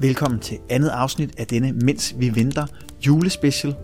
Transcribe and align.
Velkommen 0.00 0.40
til 0.40 0.58
andet 0.70 0.88
afsnit 0.88 1.30
af 1.38 1.46
denne 1.46 1.72
Mens 1.72 2.14
vi 2.18 2.34
venter 2.34 2.66
julespecial. 3.06 3.74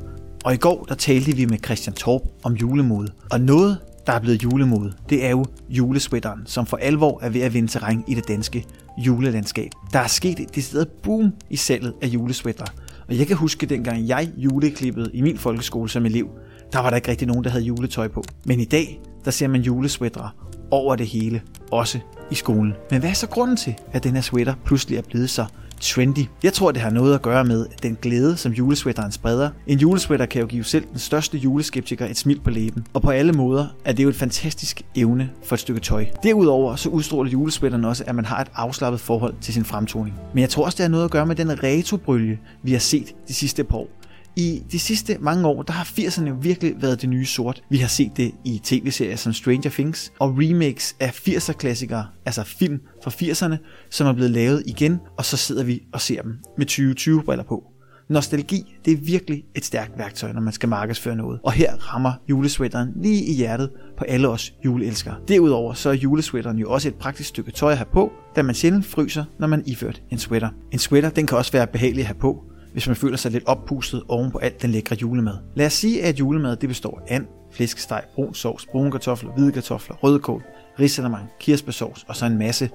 Og 0.44 0.54
i 0.54 0.56
går 0.56 0.84
der 0.84 0.94
talte 0.94 1.36
vi 1.36 1.44
med 1.44 1.58
Christian 1.64 1.94
Torp 1.94 2.22
om 2.42 2.52
julemode. 2.54 3.12
Og 3.30 3.40
noget, 3.40 3.78
der 4.06 4.12
er 4.12 4.20
blevet 4.20 4.42
julemode, 4.42 4.92
det 5.08 5.24
er 5.24 5.30
jo 5.30 5.44
julesweateren, 5.68 6.40
som 6.46 6.66
for 6.66 6.76
alvor 6.76 7.20
er 7.22 7.28
ved 7.28 7.40
at 7.40 7.54
vinde 7.54 7.68
terræn 7.68 8.04
i 8.08 8.14
det 8.14 8.28
danske 8.28 8.64
julelandskab. 8.98 9.70
Der 9.92 9.98
er 9.98 10.06
sket 10.06 10.40
et 10.40 10.54
decideret 10.54 10.88
boom 10.88 11.32
i 11.50 11.56
salget 11.56 11.94
af 12.02 12.06
julesweater. 12.06 12.66
Og 13.08 13.18
jeg 13.18 13.26
kan 13.26 13.36
huske, 13.36 13.66
dengang 13.66 14.08
jeg 14.08 14.32
juleklippede 14.36 15.10
i 15.14 15.20
min 15.20 15.38
folkeskole 15.38 15.88
som 15.88 16.06
elev, 16.06 16.28
der 16.72 16.78
var 16.78 16.90
der 16.90 16.96
ikke 16.96 17.10
rigtig 17.10 17.28
nogen, 17.28 17.44
der 17.44 17.50
havde 17.50 17.64
juletøj 17.64 18.08
på. 18.08 18.24
Men 18.44 18.60
i 18.60 18.64
dag, 18.64 19.00
der 19.24 19.30
ser 19.30 19.48
man 19.48 19.60
julesweatere 19.60 20.30
over 20.70 20.96
det 20.96 21.06
hele, 21.06 21.42
også 21.70 21.98
i 22.30 22.34
skolen. 22.34 22.72
Men 22.90 23.00
hvad 23.00 23.10
er 23.10 23.14
så 23.14 23.28
grunden 23.28 23.56
til, 23.56 23.74
at 23.92 24.04
den 24.04 24.14
her 24.14 24.20
sweater 24.20 24.54
pludselig 24.64 24.98
er 24.98 25.02
blevet 25.02 25.30
så 25.30 25.46
trendy. 25.82 26.26
Jeg 26.42 26.52
tror, 26.52 26.72
det 26.72 26.82
har 26.82 26.90
noget 26.90 27.14
at 27.14 27.22
gøre 27.22 27.44
med 27.44 27.66
den 27.82 27.98
glæde, 28.02 28.36
som 28.36 28.52
julesweateren 28.52 29.12
spreder. 29.12 29.50
En 29.66 29.78
julesweater 29.78 30.26
kan 30.26 30.40
jo 30.40 30.46
give 30.46 30.64
selv 30.64 30.84
den 30.90 30.98
største 30.98 31.38
juleskeptiker 31.38 32.06
et 32.06 32.16
smil 32.16 32.40
på 32.40 32.50
læben. 32.50 32.86
Og 32.94 33.02
på 33.02 33.10
alle 33.10 33.32
måder 33.32 33.66
er 33.84 33.92
det 33.92 34.04
jo 34.04 34.08
et 34.08 34.16
fantastisk 34.16 34.82
evne 34.94 35.30
for 35.44 35.54
et 35.54 35.60
stykke 35.60 35.80
tøj. 35.80 36.06
Derudover 36.22 36.76
så 36.76 36.88
udstråler 36.88 37.30
julesweateren 37.30 37.84
også, 37.84 38.04
at 38.06 38.14
man 38.14 38.24
har 38.24 38.40
et 38.40 38.48
afslappet 38.54 39.00
forhold 39.00 39.34
til 39.40 39.54
sin 39.54 39.64
fremtoning. 39.64 40.14
Men 40.34 40.40
jeg 40.40 40.50
tror 40.50 40.64
også, 40.64 40.76
det 40.76 40.82
har 40.82 40.90
noget 40.90 41.04
at 41.04 41.10
gøre 41.10 41.26
med 41.26 41.36
den 41.36 41.62
retrobrølge, 41.62 42.40
vi 42.62 42.72
har 42.72 42.78
set 42.78 43.14
de 43.28 43.34
sidste 43.34 43.64
par 43.64 43.76
år. 43.76 43.88
I 44.36 44.62
de 44.72 44.78
sidste 44.78 45.16
mange 45.20 45.46
år, 45.46 45.62
der 45.62 45.72
har 45.72 45.84
80'erne 45.84 46.30
virkelig 46.30 46.74
været 46.82 47.00
det 47.00 47.08
nye 47.08 47.26
sort. 47.26 47.62
Vi 47.70 47.76
har 47.76 47.88
set 47.88 48.12
det 48.16 48.32
i 48.44 48.60
tv-serier 48.64 49.16
som 49.16 49.32
Stranger 49.32 49.70
Things 49.70 50.12
og 50.18 50.34
remakes 50.38 50.96
af 51.00 51.10
80'er-klassikere, 51.28 52.04
altså 52.26 52.42
film 52.44 52.80
fra 53.04 53.10
80'erne, 53.10 53.56
som 53.90 54.06
er 54.06 54.12
blevet 54.12 54.30
lavet 54.30 54.62
igen, 54.66 54.98
og 55.18 55.24
så 55.24 55.36
sidder 55.36 55.64
vi 55.64 55.82
og 55.92 56.00
ser 56.00 56.22
dem 56.22 56.38
med 56.58 56.66
2020-briller 56.70 57.44
på. 57.44 57.64
Nostalgi, 58.08 58.74
det 58.84 58.92
er 58.92 58.96
virkelig 58.96 59.44
et 59.54 59.64
stærkt 59.64 59.98
værktøj, 59.98 60.32
når 60.32 60.40
man 60.40 60.52
skal 60.52 60.68
markedsføre 60.68 61.16
noget. 61.16 61.40
Og 61.44 61.52
her 61.52 61.76
rammer 61.76 62.12
julesweateren 62.28 62.88
lige 62.96 63.24
i 63.24 63.34
hjertet 63.34 63.70
på 63.98 64.04
alle 64.04 64.28
os 64.28 64.54
juleelskere. 64.64 65.14
Derudover 65.28 65.74
så 65.74 65.88
er 65.88 65.94
julesweateren 65.94 66.58
jo 66.58 66.70
også 66.70 66.88
et 66.88 66.94
praktisk 66.94 67.28
stykke 67.28 67.50
tøj 67.50 67.72
at 67.72 67.78
have 67.78 67.88
på, 67.92 68.12
da 68.36 68.42
man 68.42 68.54
sjældent 68.54 68.86
fryser, 68.86 69.24
når 69.40 69.46
man 69.46 69.62
iført 69.66 70.02
en 70.10 70.18
sweater. 70.18 70.48
En 70.72 70.78
sweater, 70.78 71.10
den 71.10 71.26
kan 71.26 71.38
også 71.38 71.52
være 71.52 71.66
behagelig 71.66 72.00
at 72.00 72.06
have 72.06 72.18
på, 72.18 72.44
hvis 72.72 72.86
man 72.86 72.96
føler 72.96 73.16
sig 73.16 73.30
lidt 73.30 73.44
oppustet 73.46 74.02
oven 74.08 74.30
på 74.30 74.38
alt 74.38 74.62
den 74.62 74.70
lækre 74.70 74.96
julemad. 74.96 75.34
Lad 75.54 75.66
os 75.66 75.72
sige, 75.72 76.04
at 76.04 76.20
julemad 76.20 76.56
det 76.56 76.68
består 76.68 77.02
af 77.08 77.14
and, 77.14 77.26
flæskesteg, 77.52 78.02
brun 78.14 78.34
sovs, 78.34 78.66
brune 78.66 78.90
kartofler, 78.90 79.32
hvide 79.32 79.52
kartofler, 79.52 79.96
rødkål, 79.96 80.42
risalemang, 80.80 81.28
kirsebærsovs 81.40 82.04
og 82.08 82.16
så 82.16 82.26
en 82.26 82.38
masse 82.38 82.70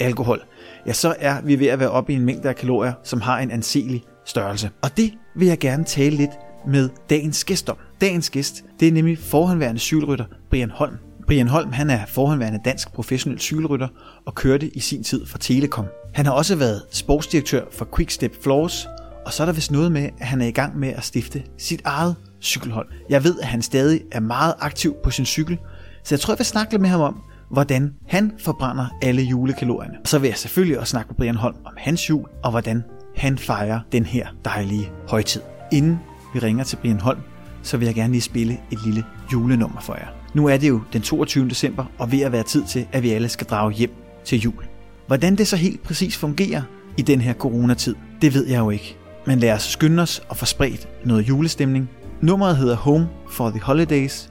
alkohol. 0.00 0.42
Ja, 0.86 0.92
så 0.92 1.14
er 1.18 1.40
vi 1.40 1.58
ved 1.58 1.66
at 1.66 1.78
være 1.78 1.90
oppe 1.90 2.12
i 2.12 2.16
en 2.16 2.24
mængde 2.24 2.48
af 2.48 2.56
kalorier, 2.56 2.92
som 3.02 3.20
har 3.20 3.38
en 3.38 3.50
anselig 3.50 4.02
størrelse. 4.24 4.70
Og 4.82 4.96
det 4.96 5.12
vil 5.36 5.48
jeg 5.48 5.58
gerne 5.58 5.84
tale 5.84 6.16
lidt 6.16 6.30
med 6.66 6.88
dagens 7.10 7.44
gæst 7.44 7.68
om. 7.68 7.76
Dagens 8.00 8.30
gæst, 8.30 8.64
det 8.80 8.88
er 8.88 8.92
nemlig 8.92 9.18
forhåndværende 9.18 9.80
cykelrytter 9.80 10.24
Brian 10.50 10.70
Holm. 10.70 10.96
Brian 11.26 11.48
Holm 11.48 11.72
han 11.72 11.90
er 11.90 12.06
forhåndværende 12.06 12.60
dansk 12.64 12.92
professionel 12.92 13.40
cykelrytter 13.40 13.88
og 14.26 14.34
kørte 14.34 14.68
i 14.76 14.80
sin 14.80 15.02
tid 15.02 15.26
for 15.26 15.38
Telekom. 15.38 15.84
Han 16.14 16.26
har 16.26 16.32
også 16.32 16.56
været 16.56 16.82
sportsdirektør 16.90 17.64
for 17.70 17.88
Quickstep 17.96 18.42
Floors 18.42 18.86
og 19.26 19.32
så 19.32 19.42
er 19.42 19.44
der 19.44 19.52
vist 19.52 19.70
noget 19.70 19.92
med, 19.92 20.08
at 20.18 20.26
han 20.26 20.40
er 20.40 20.46
i 20.46 20.50
gang 20.50 20.78
med 20.78 20.88
at 20.88 21.04
stifte 21.04 21.42
sit 21.58 21.82
eget 21.84 22.16
cykelhold. 22.42 22.88
Jeg 23.10 23.24
ved, 23.24 23.40
at 23.40 23.46
han 23.46 23.62
stadig 23.62 24.00
er 24.12 24.20
meget 24.20 24.54
aktiv 24.60 24.94
på 25.02 25.10
sin 25.10 25.26
cykel, 25.26 25.58
så 26.04 26.14
jeg 26.14 26.20
tror, 26.20 26.34
jeg 26.34 26.38
vil 26.38 26.46
snakke 26.46 26.72
lidt 26.72 26.82
med 26.82 26.90
ham 26.90 27.00
om, 27.00 27.22
hvordan 27.50 27.94
han 28.08 28.32
forbrænder 28.38 28.86
alle 29.02 29.22
julekalorierne. 29.22 29.94
Og 30.02 30.08
så 30.08 30.18
vil 30.18 30.28
jeg 30.28 30.36
selvfølgelig 30.36 30.78
også 30.78 30.90
snakke 30.90 31.08
med 31.08 31.16
Brian 31.16 31.36
Holm 31.36 31.56
om 31.64 31.72
hans 31.76 32.10
jul, 32.10 32.28
og 32.42 32.50
hvordan 32.50 32.82
han 33.16 33.38
fejrer 33.38 33.80
den 33.92 34.04
her 34.04 34.28
dejlige 34.44 34.90
højtid. 35.08 35.40
Inden 35.72 36.00
vi 36.34 36.38
ringer 36.38 36.64
til 36.64 36.76
Brian 36.76 37.00
Holm, 37.00 37.20
så 37.62 37.76
vil 37.76 37.86
jeg 37.86 37.94
gerne 37.94 38.12
lige 38.12 38.22
spille 38.22 38.58
et 38.70 38.78
lille 38.84 39.04
julenummer 39.32 39.80
for 39.80 39.94
jer. 39.94 40.08
Nu 40.34 40.46
er 40.46 40.56
det 40.56 40.68
jo 40.68 40.80
den 40.92 41.02
22. 41.02 41.48
december, 41.48 41.84
og 41.98 42.12
ved 42.12 42.20
at 42.20 42.32
være 42.32 42.42
tid 42.42 42.64
til, 42.64 42.86
at 42.92 43.02
vi 43.02 43.10
alle 43.10 43.28
skal 43.28 43.46
drage 43.46 43.72
hjem 43.72 43.90
til 44.24 44.40
jul. 44.40 44.64
Hvordan 45.06 45.36
det 45.36 45.46
så 45.46 45.56
helt 45.56 45.82
præcis 45.82 46.16
fungerer 46.16 46.62
i 46.96 47.02
den 47.02 47.20
her 47.20 47.34
coronatid, 47.34 47.94
det 48.22 48.34
ved 48.34 48.46
jeg 48.46 48.58
jo 48.58 48.70
ikke. 48.70 48.96
Men 49.26 49.38
lad 49.38 49.52
os 49.52 49.62
skynde 49.62 50.02
os 50.02 50.22
og 50.28 50.36
få 50.36 50.44
spredt 50.44 50.88
noget 51.04 51.28
julestemning. 51.28 51.90
Nummeret 52.20 52.56
hedder 52.56 52.76
Home 52.76 53.08
for 53.28 53.50
the 53.50 53.60
Holidays 53.60 54.28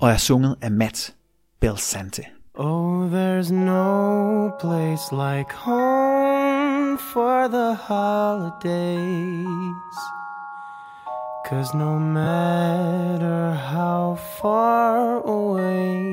og 0.00 0.10
er 0.10 0.16
sunget 0.16 0.56
af 0.62 0.70
Matt 0.70 1.14
Belsante. 1.60 2.22
Oh, 2.54 3.10
there's 3.10 3.52
no 3.52 4.50
place 4.60 5.12
like 5.12 5.52
home 5.52 6.98
for 7.12 7.48
the 7.48 7.74
holidays. 7.74 9.10
Cause 11.48 11.74
no 11.74 11.98
matter 11.98 13.54
how 13.54 14.16
far 14.42 15.22
away 15.26 16.09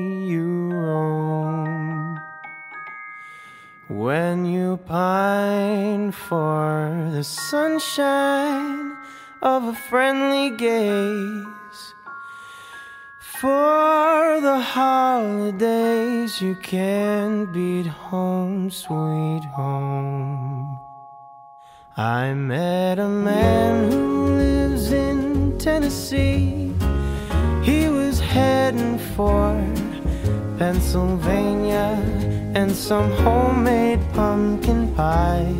pine 4.88 6.10
for 6.10 7.10
the 7.12 7.22
sunshine 7.22 8.96
of 9.42 9.62
a 9.64 9.74
friendly 9.74 10.48
gaze, 10.56 11.94
for 13.20 14.40
the 14.40 14.58
holidays 14.58 16.40
you 16.40 16.54
can 16.62 17.44
beat 17.52 17.86
home, 17.86 18.70
sweet 18.70 19.44
home. 19.54 20.80
I 21.94 22.32
met 22.32 22.98
a 22.98 23.08
man 23.08 23.92
who 23.92 24.36
lives 24.36 24.90
in 24.90 25.58
Tennessee. 25.58 26.72
He 27.62 27.88
was 27.88 28.20
heading 28.20 28.98
for 28.98 29.52
Pennsylvania 30.58 32.37
and 32.54 32.70
some 32.70 33.10
homemade 33.10 34.00
pumpkin 34.12 34.94
pie. 34.94 35.54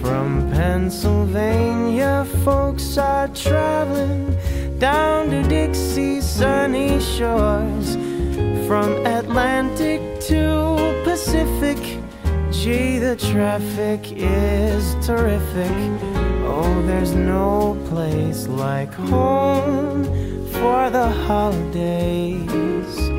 From 0.00 0.50
Pennsylvania, 0.50 2.26
folks 2.44 2.98
are 2.98 3.28
traveling 3.28 4.36
down 4.78 5.30
to 5.30 5.42
Dixie's 5.44 6.24
sunny 6.24 7.00
shores. 7.00 7.96
From 8.66 9.06
Atlantic 9.06 10.00
to 10.22 11.02
Pacific, 11.04 11.78
gee, 12.50 12.98
the 12.98 13.16
traffic 13.16 14.00
is 14.12 14.94
terrific. 15.06 15.72
Oh, 16.44 16.82
there's 16.86 17.14
no 17.14 17.76
place 17.88 18.46
like 18.48 18.92
home 18.92 20.04
for 20.52 20.90
the 20.90 21.08
holidays. 21.26 23.17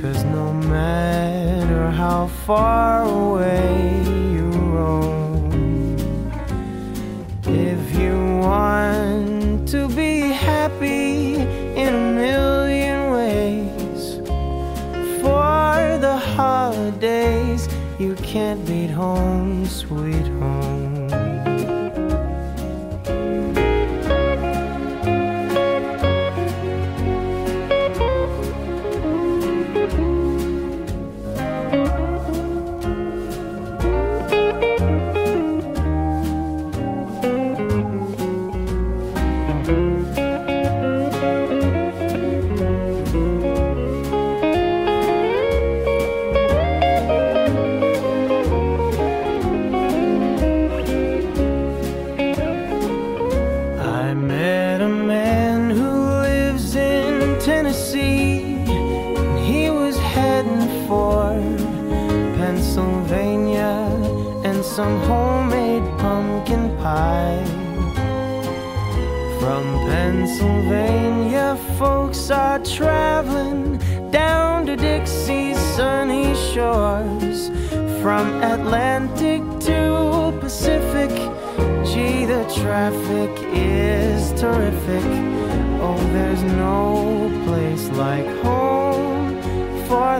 Cause 0.00 0.22
no 0.26 0.52
matter 0.52 1.90
how 1.90 2.28
far 2.46 3.02
away 3.02 4.00
you 4.32 4.48
roam, 4.48 5.50
if 7.44 7.98
you 7.98 8.14
want 8.38 9.68
to 9.70 9.88
be 9.88 10.20
happy 10.20 11.34
in 11.34 11.94
a 11.94 12.12
million 12.14 13.10
ways, 13.10 14.18
for 15.20 15.98
the 15.98 16.16
holidays, 16.16 17.68
you 17.98 18.14
can't 18.22 18.64
beat 18.66 18.90
home, 18.90 19.66
sweet 19.66 20.28
home. 20.38 20.67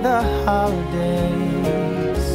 The 0.00 0.22
holidays. 0.44 2.28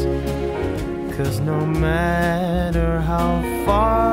Cause 1.16 1.40
no 1.40 1.66
matter 1.66 3.00
how 3.02 3.42
far 3.66 4.13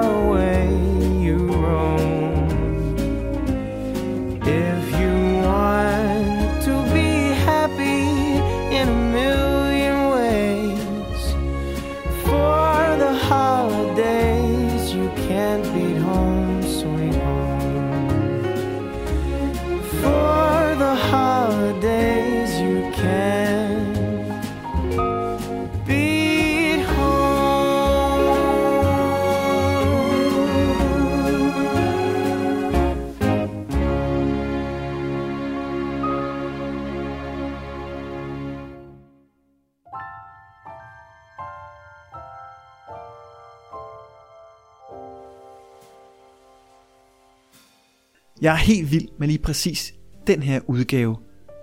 Jeg 48.43 48.53
er 48.53 48.57
helt 48.57 48.91
vild 48.91 49.09
med 49.19 49.29
lige 49.29 49.39
præcis 49.39 49.95
den 50.27 50.43
her 50.43 50.61
udgave 50.67 51.17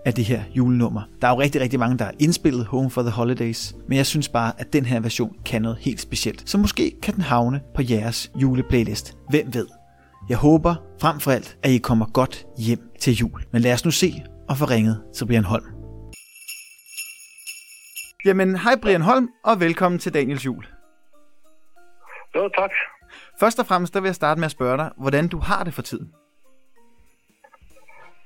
af 0.06 0.14
det 0.14 0.26
her 0.26 0.44
julenummer. 0.56 1.02
Der 1.22 1.28
er 1.28 1.32
jo 1.32 1.40
rigtig, 1.40 1.62
rigtig 1.62 1.80
mange, 1.80 1.98
der 1.98 2.06
har 2.06 2.14
indspillet 2.20 2.66
Home 2.66 2.90
for 2.90 3.02
the 3.02 3.12
Holidays, 3.12 3.76
men 3.88 3.98
jeg 3.98 4.06
synes 4.06 4.30
bare, 4.30 4.54
at 4.58 4.74
den 4.74 4.86
her 4.86 5.00
version 5.00 5.38
kan 5.46 5.62
noget 5.62 5.78
helt 5.78 6.02
specielt. 6.02 6.50
Så 6.50 6.58
måske 6.58 6.96
kan 7.02 7.14
den 7.14 7.24
havne 7.24 7.62
på 7.76 7.82
jeres 7.90 8.32
juleplaylist. 8.36 9.18
Hvem 9.30 9.54
ved? 9.54 9.68
Jeg 10.30 10.38
håber 10.38 10.76
frem 11.02 11.20
for 11.20 11.32
alt, 11.32 11.58
at 11.64 11.72
I 11.72 11.78
kommer 11.78 12.06
godt 12.06 12.46
hjem 12.58 12.80
til 13.00 13.14
jul. 13.14 13.44
Men 13.52 13.62
lad 13.62 13.74
os 13.74 13.86
nu 13.86 13.92
se 13.92 14.14
og 14.50 14.58
få 14.58 14.66
ringet 14.66 15.04
til 15.16 15.26
Brian 15.26 15.44
Holm. 15.44 15.66
Jamen, 18.26 18.60
hej 18.60 18.76
Brian 18.82 19.02
Holm, 19.02 19.30
og 19.44 19.60
velkommen 19.60 20.00
til 20.00 20.14
Daniels 20.14 20.46
jul. 20.46 20.66
Jo, 22.36 22.50
tak. 22.58 22.72
Først 23.40 23.60
og 23.60 23.66
fremmest, 23.66 23.94
der 23.94 24.00
vil 24.00 24.08
jeg 24.08 24.16
starte 24.16 24.40
med 24.40 24.46
at 24.46 24.52
spørge 24.52 24.78
dig, 24.78 24.92
hvordan 24.98 25.28
du 25.28 25.40
har 25.40 25.64
det 25.64 25.74
for 25.74 25.82
tiden. 25.82 26.12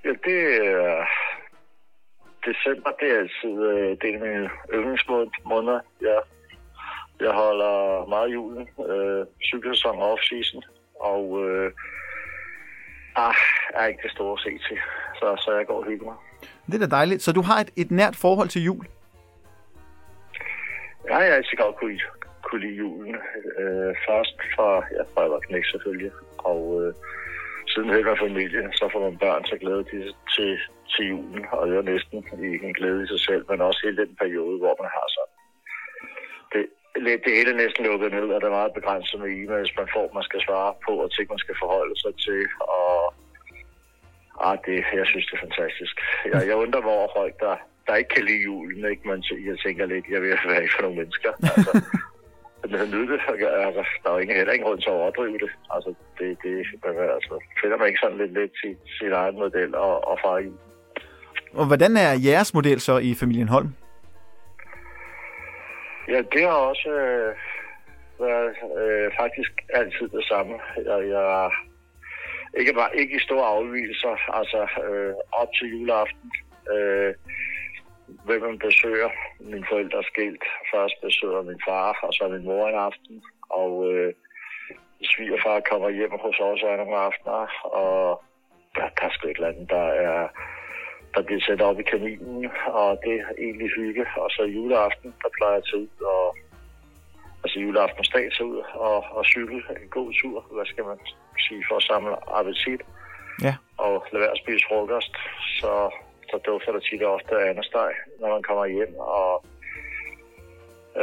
Ja, 0.05 0.09
det 0.09 0.65
er... 0.65 1.05
December, 2.45 2.91
det 2.99 3.11
er 3.11 3.17
altid 3.17 3.55
øh, 3.69 3.97
det 4.01 4.03
er 4.03 4.13
en 4.17 4.23
af 4.23 4.29
mine 4.29 4.49
yndlingsmåneder. 4.73 5.79
Jeg, 6.01 6.21
jeg 7.19 7.31
holder 7.31 8.05
meget 8.09 8.33
julen, 8.33 8.69
øh, 8.89 9.25
cykelsæson 9.43 9.99
og 9.99 10.13
off-season, 10.13 10.61
og 10.99 11.23
øh, 11.45 11.71
ah, 13.15 13.35
er 13.73 13.85
ikke 13.85 14.03
det 14.03 14.11
store 14.11 14.33
at 14.33 14.39
se 14.39 14.49
til, 14.67 14.77
så, 15.15 15.35
så 15.43 15.57
jeg 15.57 15.67
går 15.67 15.77
og 15.77 15.85
hygger 15.85 16.05
mig. 16.05 16.15
Det 16.67 16.73
er 16.75 16.87
da 16.87 16.95
dejligt. 16.95 17.21
Så 17.21 17.31
du 17.31 17.41
har 17.41 17.59
et, 17.59 17.71
et 17.77 17.91
nært 17.91 18.15
forhold 18.15 18.47
til 18.49 18.63
jul. 18.63 18.85
Jeg 21.07 21.15
har 21.15 21.23
altid 21.23 21.57
godt 21.57 21.75
kunne, 21.75 21.99
kunne 22.43 22.61
lide 22.61 22.75
julen. 22.75 23.15
Øh, 23.59 23.95
først 24.07 24.35
fra, 24.55 24.75
ja, 24.75 25.03
fra 25.13 25.21
jeg 25.21 25.31
var 25.31 25.39
knæk 25.39 25.65
selvfølgelig, 25.65 26.11
og 26.37 26.81
øh, 26.81 26.93
siden 27.73 27.89
hele 27.95 28.17
familie, 28.25 28.61
så 28.79 28.85
får 28.91 29.01
man 29.07 29.17
børn 29.23 29.45
så 29.45 29.55
glæde 29.63 29.83
til, 29.91 30.05
til, 30.35 30.51
til 30.91 31.05
julen, 31.11 31.45
og 31.51 31.67
det 31.67 31.77
er 31.77 31.91
næsten 31.93 32.17
ikke 32.53 32.67
en 32.67 32.77
glæde 32.79 33.03
i 33.03 33.07
sig 33.07 33.21
selv, 33.27 33.43
men 33.49 33.61
også 33.67 33.79
hele 33.83 34.01
den 34.03 34.15
periode, 34.21 34.57
hvor 34.61 34.75
man 34.81 34.89
har 34.97 35.07
sådan. 35.15 35.33
Det, 36.53 36.63
det 37.25 37.33
hele 37.37 37.51
er 37.51 37.61
næsten 37.63 37.85
lukket 37.85 38.11
ned, 38.11 38.27
og 38.33 38.41
der 38.41 38.47
er 38.47 38.59
meget 38.59 38.77
begrænset 38.79 39.19
med 39.19 39.29
e-mails, 39.39 39.71
man 39.81 39.89
får, 39.95 40.05
man 40.17 40.23
skal 40.23 40.41
svare 40.47 40.73
på, 40.85 40.93
og 41.03 41.11
ting, 41.11 41.27
man 41.29 41.43
skal 41.45 41.55
forholde 41.63 41.95
sig 42.03 42.13
til, 42.25 42.41
og 42.77 43.13
ah, 44.45 44.57
det, 44.65 44.77
jeg 44.99 45.07
synes, 45.11 45.25
det 45.27 45.35
er 45.37 45.45
fantastisk. 45.47 45.95
Jeg, 46.31 46.47
jeg 46.49 46.55
undrer 46.63 46.81
mig 46.81 46.93
over 46.99 47.09
folk, 47.19 47.33
der, 47.39 47.55
der 47.87 47.95
ikke 47.95 48.13
kan 48.15 48.25
lide 48.25 48.43
julen, 48.43 48.91
ikke? 48.91 49.07
Men 49.09 49.23
jeg 49.49 49.57
tænker 49.65 49.85
lidt, 49.85 50.05
jeg 50.13 50.21
vil 50.21 50.29
være 50.29 50.67
for 50.75 50.81
nogle 50.81 50.97
mennesker. 51.01 51.31
Altså, 51.55 51.71
det. 52.69 53.19
Altså, 53.67 53.83
der 54.03 54.09
er 54.09 54.13
jo 54.13 54.19
ingen, 54.19 54.37
heller 54.37 54.53
ingen 54.53 54.67
grund 54.67 54.81
til 54.81 54.89
at 54.89 54.95
overdrive 54.95 55.37
det. 55.37 55.51
Altså, 55.73 55.93
det, 56.19 56.37
det 56.43 56.55
men, 56.83 56.93
altså, 57.17 57.33
finder 57.61 57.77
man 57.77 57.87
ikke 57.87 57.99
sådan 58.03 58.17
lidt, 58.17 58.33
lidt 58.33 58.51
sin, 58.61 58.77
sin 58.99 59.11
egen 59.11 59.35
model 59.35 59.75
og, 59.75 60.07
og 60.07 60.19
far 60.23 60.37
i. 60.37 60.51
Og 61.53 61.65
hvordan 61.67 61.97
er 61.97 62.11
jeres 62.25 62.53
model 62.53 62.79
så 62.79 62.97
i 62.97 63.13
familien 63.13 63.47
Holm? 63.47 63.69
Ja, 66.07 66.21
det 66.33 66.41
har 66.41 66.59
også 66.71 66.89
øh, 66.89 67.35
været 68.19 68.55
øh, 68.81 69.11
faktisk 69.19 69.51
altid 69.73 70.07
det 70.07 70.25
samme. 70.25 70.53
Jeg, 70.77 71.09
jeg 71.09 71.49
ikke 72.59 72.73
bare 72.73 72.97
ikke 72.97 73.15
i 73.15 73.19
store 73.19 73.47
afvielser, 73.47 74.15
altså 74.39 74.61
øh, 74.85 75.13
op 75.31 75.47
til 75.57 75.67
juleaften. 75.71 76.31
Øh, 76.73 77.13
hvem 78.25 78.41
man 78.41 78.59
besøger. 78.59 79.09
Mine 79.39 79.65
forældre 79.69 79.97
er 79.97 80.09
skilt. 80.11 80.43
Først 80.73 80.95
besøger 81.01 81.41
min 81.41 81.61
far, 81.67 81.99
og 82.03 82.13
så 82.13 82.27
min 82.27 82.45
mor 82.45 82.67
en 82.67 82.75
aften. 82.75 83.23
Og 83.49 83.71
øh, 83.91 84.13
svigerfar 85.11 85.59
kommer 85.71 85.89
hjem 85.89 86.11
hos 86.25 86.39
os 86.39 86.63
af 86.63 86.77
nogle 86.77 86.97
aftener, 86.97 87.47
og 87.63 88.23
der, 88.75 88.87
der 88.97 89.05
er 89.05 89.13
sgu 89.13 89.27
et 89.27 89.35
eller 89.35 89.47
andet, 89.47 89.69
der 89.69 89.87
er 90.09 90.27
der 91.15 91.21
bliver 91.21 91.41
sat 91.41 91.61
op 91.61 91.79
i 91.79 91.83
kaninen, 91.83 92.51
og 92.67 92.99
det 93.05 93.15
er 93.19 93.33
egentlig 93.45 93.69
hygge. 93.75 94.05
Og 94.17 94.29
så 94.31 94.43
juleaften, 94.43 95.13
der 95.21 95.29
plejer 95.37 95.53
jeg 95.53 95.63
til 95.63 95.77
ud, 95.77 95.87
og 96.15 96.35
altså 97.43 97.59
juleaftensdag 97.59 98.31
til 98.31 98.45
ud 98.45 98.61
og, 98.73 99.05
og 99.17 99.25
cykle 99.25 99.63
en 99.81 99.89
god 99.89 100.13
tur, 100.21 100.45
hvad 100.51 100.65
skal 100.65 100.83
man 100.83 100.99
sige, 101.47 101.63
for 101.69 101.75
at 101.75 101.83
samle 101.83 102.15
appetit 102.39 102.81
Ja. 103.47 103.55
og 103.77 104.05
lade 104.11 104.21
være 104.21 104.31
at 104.31 104.41
spise 104.43 104.65
frokost, 104.69 105.13
så, 105.59 105.71
så 106.31 106.37
dufter 106.45 106.71
det 106.71 106.83
tit 106.83 107.03
ofte 107.03 107.35
af 107.35 107.49
andet 107.49 107.65
steg, 107.65 107.91
når 108.19 108.29
man 108.29 108.43
kommer 108.43 108.65
hjem, 108.65 108.95
og 108.97 109.45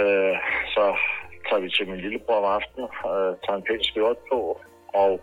øh, 0.00 0.36
så 0.74 0.96
tager 1.48 1.60
vi 1.60 1.70
til 1.70 1.88
min 1.88 2.00
lillebror 2.00 2.34
om 2.36 2.44
aftenen, 2.44 2.88
øh, 3.10 3.32
tager 3.44 3.56
en 3.56 3.62
pæn 3.68 3.82
skjort 3.84 4.18
på, 4.30 4.60
og, 4.94 5.20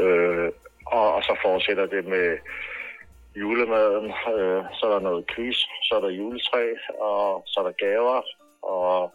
øh, 0.00 0.48
og, 0.86 1.14
og 1.14 1.22
så 1.22 1.36
fortsætter 1.42 1.86
det 1.86 2.04
med 2.04 2.38
julemaden, 3.36 4.06
øh, 4.34 4.64
så 4.76 4.86
er 4.86 4.92
der 4.92 5.00
noget 5.00 5.24
quiz, 5.34 5.56
så 5.82 5.94
er 5.96 6.00
der 6.00 6.08
juletræ, 6.10 6.64
og 7.00 7.42
så 7.46 7.60
er 7.60 7.64
der 7.64 7.72
gaver, 7.86 8.22
og 8.62 9.12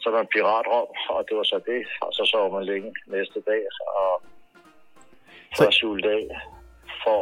så 0.00 0.08
er 0.08 0.14
der 0.14 0.20
en 0.20 0.32
piratrom, 0.34 0.88
og 1.08 1.24
det 1.28 1.36
var 1.36 1.42
så 1.42 1.60
det, 1.66 1.86
og 2.00 2.12
så 2.12 2.24
sover 2.24 2.50
man 2.58 2.64
længe 2.64 2.94
næste 3.06 3.40
dag, 3.40 3.62
og 3.96 4.22
Så- 5.54 5.62
første 5.64 5.80
juledag 5.82 6.28
for, 7.04 7.20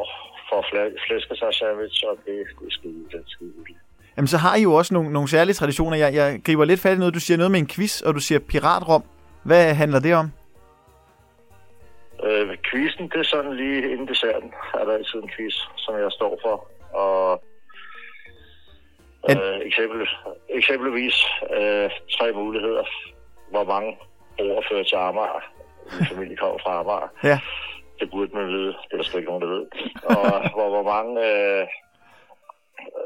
for 0.50 0.60
flæ- 0.70 1.06
flæskesteg 1.06 1.54
sandwich, 1.54 2.04
og 2.08 2.16
det, 2.26 2.40
er 2.40 2.70
skide, 2.70 3.04
det 3.10 3.14
er 3.14 3.22
skide 3.26 3.52
hyggeligt. 3.56 3.80
Jamen, 4.16 4.28
så 4.28 4.36
har 4.36 4.56
I 4.56 4.62
jo 4.62 4.72
også 4.74 4.94
nogle, 4.94 5.12
nogle 5.12 5.28
særlige 5.28 5.54
traditioner. 5.54 5.96
Jeg, 5.96 6.14
jeg 6.14 6.40
griber 6.44 6.64
lidt 6.64 6.80
fat 6.80 6.96
i 6.96 6.98
noget. 6.98 7.14
Du 7.14 7.20
siger 7.20 7.36
noget 7.36 7.50
med 7.50 7.60
en 7.60 7.68
quiz, 7.68 8.00
og 8.00 8.14
du 8.14 8.20
siger 8.20 8.38
piratrom. 8.38 9.04
Hvad 9.42 9.74
handler 9.74 10.00
det 10.00 10.14
om? 10.14 10.26
Øh, 12.24 12.56
quizzen, 12.70 13.08
det 13.08 13.18
er 13.18 13.22
sådan 13.22 13.56
lige 13.56 13.92
inden 13.92 14.08
desserten, 14.08 14.52
er 14.74 14.84
der 14.84 14.92
altid 14.92 15.18
en 15.22 15.30
quiz, 15.36 15.54
som 15.76 15.94
jeg 15.94 16.12
står 16.12 16.38
for. 16.44 16.68
Og 17.04 17.42
øh, 19.30 19.58
eksempel, 19.68 20.08
eksempelvis 20.48 21.16
øh, 21.56 21.90
tre 22.18 22.32
muligheder. 22.32 22.84
Hvor 23.50 23.64
mange 23.64 23.98
ord 24.38 24.64
fører 24.70 24.84
til 24.84 24.96
Amager. 24.96 25.42
Min 25.98 26.06
familie 26.06 26.36
kommer 26.36 26.58
fra 26.64 26.80
Amager. 26.80 27.08
Ja. 27.24 27.38
Det 28.00 28.10
burde 28.10 28.34
man 28.34 28.48
vide. 28.48 28.66
Det 28.66 28.92
er 28.92 28.96
der 28.96 29.02
sgu 29.02 29.18
ikke 29.18 29.30
nogen, 29.30 29.42
der 29.42 29.48
ved. 29.48 29.66
Og 30.04 30.24
hvor, 30.54 30.68
hvor 30.68 30.82
mange 30.92 31.12
øh, 31.30 31.66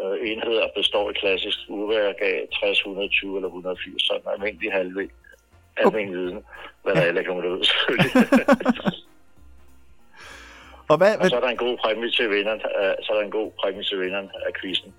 øh, 0.02 0.30
enheder 0.30 0.68
består 0.76 1.10
i 1.10 1.12
klassisk 1.12 1.58
urværk 1.68 2.14
af 2.20 2.48
60, 2.52 2.78
120 2.78 3.36
eller 3.36 3.48
180. 3.48 4.02
Sådan 4.02 4.22
en 4.22 4.32
almindelig 4.32 4.72
halvved. 4.72 5.08
Almindelig 5.76 6.20
viden. 6.20 6.44
Hvad 6.82 6.94
der 6.94 7.00
heller 7.00 7.20
ikke 7.20 7.32
nogen, 7.32 7.44
der 7.44 7.50
ved. 7.50 7.64
Og 10.88 10.96
hvad, 10.96 11.16
Og 11.18 11.26
så 11.26 11.36
er 11.36 11.40
der 11.40 11.48
en 11.48 11.56
god 11.66 11.76
præmie 11.76 12.10
til 12.10 12.30
vinderen, 12.30 12.60
øh, 12.80 12.94
så 13.02 13.08
er 13.12 13.16
der 13.16 13.24
en 13.24 13.30
god 13.30 13.50
præmie 13.60 13.84
til 13.84 14.00
vinderen 14.00 14.30
af 14.46 14.52
quizzen. 14.60 14.94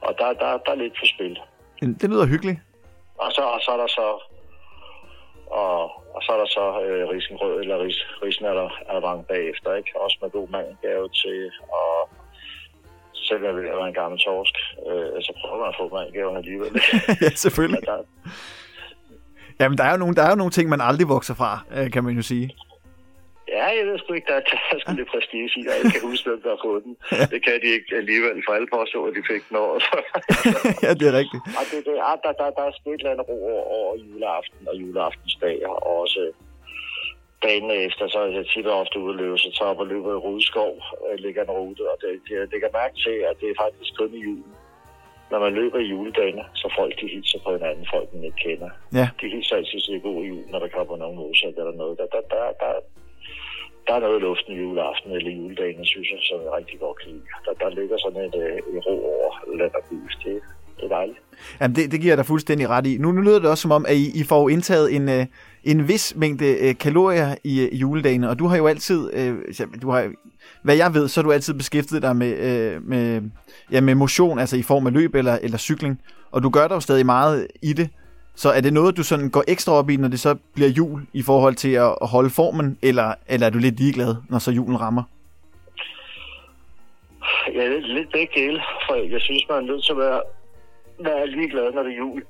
Og 0.00 0.14
der, 0.18 0.32
der, 0.32 0.58
der 0.64 0.72
er 0.72 0.74
lidt 0.74 0.94
på 1.00 1.06
spil. 1.14 1.38
det 1.80 2.10
lyder 2.10 2.26
hyggeligt. 2.26 2.58
Og 3.18 3.32
så, 3.32 3.42
og 3.42 3.60
så 3.60 3.70
er 3.70 3.76
der 3.76 3.86
så 3.86 4.06
og, 5.46 6.03
og 6.14 6.20
så 6.22 6.28
er 6.34 6.38
der 6.42 6.48
så 6.58 6.64
øh, 6.84 7.08
risengrød 7.14 7.60
eller 7.60 7.76
ris, 7.84 7.98
risen 8.24 8.44
er 8.44 8.54
der, 8.60 8.68
er 8.88 8.92
der 8.96 9.08
mange 9.08 9.24
bagefter, 9.32 9.74
ikke? 9.74 9.90
Også 10.04 10.16
med 10.22 10.30
god 10.30 10.48
mandgave 10.48 11.08
til, 11.22 11.52
og 11.78 11.92
selv 13.28 13.44
jeg 13.44 13.54
vil 13.56 13.64
være 13.64 13.88
en 13.88 14.00
gammel 14.02 14.18
torsk, 14.20 14.56
øh, 14.88 15.22
så 15.26 15.32
prøver 15.40 15.58
man 15.62 15.68
at 15.72 15.78
få 15.80 15.86
mandgaven 15.96 16.36
alligevel. 16.36 16.72
ja, 17.24 17.30
selvfølgelig. 17.44 17.80
Men 17.80 17.88
der, 17.90 18.02
Jamen, 19.60 19.78
der 19.78 19.84
er, 19.84 19.90
jo 19.90 19.96
nogle, 19.96 20.14
der 20.14 20.22
er 20.22 20.30
jo 20.30 20.36
nogle 20.36 20.50
ting, 20.50 20.68
man 20.68 20.80
aldrig 20.80 21.08
vokser 21.08 21.34
fra, 21.34 21.64
øh, 21.76 21.90
kan 21.90 22.04
man 22.04 22.14
jo 22.16 22.22
sige. 22.22 22.50
Ja, 23.58 23.66
jeg 23.78 23.84
ved 23.88 23.98
sgu 23.98 24.08
ikke, 24.12 24.30
der, 24.32 24.40
der 24.50 24.58
er 24.72 24.78
sådan 24.80 24.98
lidt 25.00 25.10
prestige 25.14 25.50
i, 25.58 25.60
jeg 25.68 25.74
ikke 25.78 25.94
kan 25.96 26.08
huske, 26.10 26.24
hvem 26.30 26.42
der 26.44 26.50
har 26.54 26.62
fået 26.68 26.82
den. 26.86 26.94
Det 27.32 27.40
kan 27.46 27.54
de 27.64 27.68
ikke 27.76 27.90
alligevel, 28.00 28.36
for 28.46 28.52
alle 28.56 28.68
påstår, 28.76 29.02
at 29.08 29.14
de 29.18 29.22
fik 29.32 29.42
den 29.48 29.56
over. 29.64 29.76
ja, 30.86 30.90
det 30.98 31.06
er 31.10 31.14
rigtigt. 31.20 31.42
Og 31.58 31.64
det, 31.70 31.78
det, 31.86 31.94
ah, 32.10 32.16
der, 32.24 32.32
der, 32.40 32.48
der 32.56 32.64
er 32.68 32.72
sgu 32.76 32.86
et 32.90 33.00
eller 33.00 33.12
andet 33.14 33.26
ro 33.30 33.36
over, 33.52 33.64
over 33.76 33.92
juleaften 34.04 34.62
og 34.70 34.74
juleaftensdag, 34.82 35.56
og 35.70 35.76
også 36.00 36.22
dagen 37.46 37.70
efter, 37.88 38.04
så 38.12 38.18
er 38.24 38.30
jeg 38.38 38.46
tit 38.52 38.66
og 38.66 38.80
ofte 38.82 38.96
ude 39.02 39.14
at 39.14 39.20
løbe, 39.20 39.38
så 39.38 39.50
tager 39.58 39.74
og 39.82 39.86
løber 39.92 40.10
i 40.12 40.22
Rudeskov, 40.24 40.74
og 41.00 41.08
ligger 41.24 41.42
en 41.44 41.56
rute, 41.58 41.82
og 41.92 41.96
det, 42.02 42.10
det, 42.28 42.36
det 42.52 42.58
kan 42.62 42.72
mærke 42.80 42.96
til, 43.04 43.16
at 43.30 43.36
det 43.40 43.48
er 43.50 43.62
faktisk 43.64 43.92
kun 43.98 44.14
i 44.18 44.20
julen. 44.26 44.54
Når 45.30 45.38
man 45.44 45.52
løber 45.60 45.78
i 45.78 45.90
juledagene, 45.92 46.44
så 46.60 46.66
folk 46.78 46.94
de 47.00 47.06
hilser 47.14 47.38
på 47.44 47.50
hinanden, 47.56 47.86
folk 47.94 48.08
man 48.14 48.24
ikke 48.24 48.40
kender. 48.46 48.70
Ja. 49.00 49.06
De 49.20 49.26
hilser 49.34 49.56
altid 49.56 49.80
til 49.80 50.00
god 50.00 50.20
jul, 50.30 50.44
når 50.52 50.58
der 50.58 50.68
kommer 50.76 50.96
nogen 50.96 51.16
modsat 51.16 51.56
eller 51.60 51.76
noget. 51.82 51.98
Der, 51.98 52.06
der, 52.14 52.22
der, 52.34 52.44
der, 52.62 52.72
der 53.86 53.94
er 53.94 54.00
noget 54.00 54.18
i 54.20 54.22
luften 54.22 54.52
juleaften 54.62 55.10
eller 55.12 55.30
juledagen, 55.30 55.84
synes 55.84 56.08
jeg, 56.10 56.18
som 56.28 56.38
jeg 56.44 56.52
rigtig 56.58 56.80
godt 56.80 56.96
kan 57.00 57.08
lide. 57.12 57.24
Der, 57.44 57.52
der 57.62 57.70
ligger 57.80 57.96
sådan 57.98 58.22
et, 58.28 58.36
øh, 58.44 58.56
et 58.76 58.86
ro 58.86 58.94
over 59.14 59.32
land 59.58 59.74
og 59.74 59.82
by. 59.90 59.94
Det, 60.24 60.40
det 60.76 60.84
er 60.84 60.88
dejligt. 60.88 61.18
Jamen, 61.60 61.76
det, 61.76 61.92
det 61.92 62.00
giver 62.00 62.10
jeg 62.10 62.18
dig 62.18 62.26
fuldstændig 62.26 62.68
ret 62.68 62.86
i. 62.86 62.98
Nu, 62.98 63.12
nu 63.12 63.20
lyder 63.20 63.38
det 63.38 63.50
også 63.50 63.62
som 63.62 63.70
om, 63.70 63.84
at 63.88 63.96
I, 63.96 64.20
I 64.20 64.24
får 64.24 64.48
indtaget 64.48 64.94
en, 64.96 65.08
øh, 65.08 65.26
en 65.64 65.88
vis 65.88 66.16
mængde 66.16 66.68
øh, 66.68 66.78
kalorier 66.78 67.34
i, 67.44 67.60
øh, 67.60 67.68
i 67.72 67.76
juledagene, 67.76 68.30
og 68.30 68.38
du 68.38 68.46
har 68.46 68.56
jo 68.56 68.66
altid, 68.66 69.10
øh, 69.12 69.34
du 69.82 69.90
har, 69.90 70.12
hvad 70.62 70.76
jeg 70.76 70.94
ved, 70.94 71.08
så 71.08 71.20
har 71.20 71.22
du 71.22 71.32
altid 71.32 71.54
beskæftiget 71.54 72.02
dig 72.02 72.16
med, 72.16 72.32
øh, 72.38 72.82
med, 72.82 73.22
ja, 73.72 73.80
med 73.80 73.94
motion, 73.94 74.38
altså 74.38 74.56
i 74.56 74.62
form 74.62 74.86
af 74.86 74.92
løb 74.92 75.14
eller, 75.14 75.38
eller 75.42 75.58
cykling, 75.58 76.00
og 76.30 76.42
du 76.42 76.50
gør 76.50 76.68
dig 76.68 76.74
jo 76.74 76.80
stadig 76.80 77.06
meget 77.06 77.46
i 77.62 77.72
det. 77.72 77.88
Så 78.36 78.48
er 78.48 78.60
det 78.60 78.72
noget, 78.72 78.96
du 78.96 79.02
sådan 79.02 79.30
går 79.30 79.44
ekstra 79.48 79.72
op 79.72 79.90
i, 79.90 79.96
når 79.96 80.08
det 80.08 80.20
så 80.20 80.36
bliver 80.54 80.70
jul, 80.70 81.06
i 81.12 81.22
forhold 81.22 81.54
til 81.54 81.72
at 81.74 81.96
holde 82.00 82.30
formen, 82.30 82.78
eller, 82.82 83.14
eller 83.28 83.46
er 83.46 83.50
du 83.50 83.58
lidt 83.58 83.80
ligeglad, 83.80 84.14
når 84.30 84.38
så 84.38 84.50
julen 84.50 84.80
rammer? 84.80 85.02
Ja, 87.54 87.68
lidt, 87.68 87.88
lidt 87.88 88.12
begge 88.12 88.40
dele, 88.40 88.62
for 88.86 88.94
jeg 88.94 89.20
synes, 89.20 89.44
man 89.48 89.58
er 89.58 89.66
nødt 89.70 89.84
til 89.84 89.92
at 89.92 89.98
være, 89.98 90.22
være 90.98 91.26
ligeglad, 91.26 91.72
når 91.72 91.82
det 91.82 91.92
er 91.92 91.96
jul. 91.96 92.22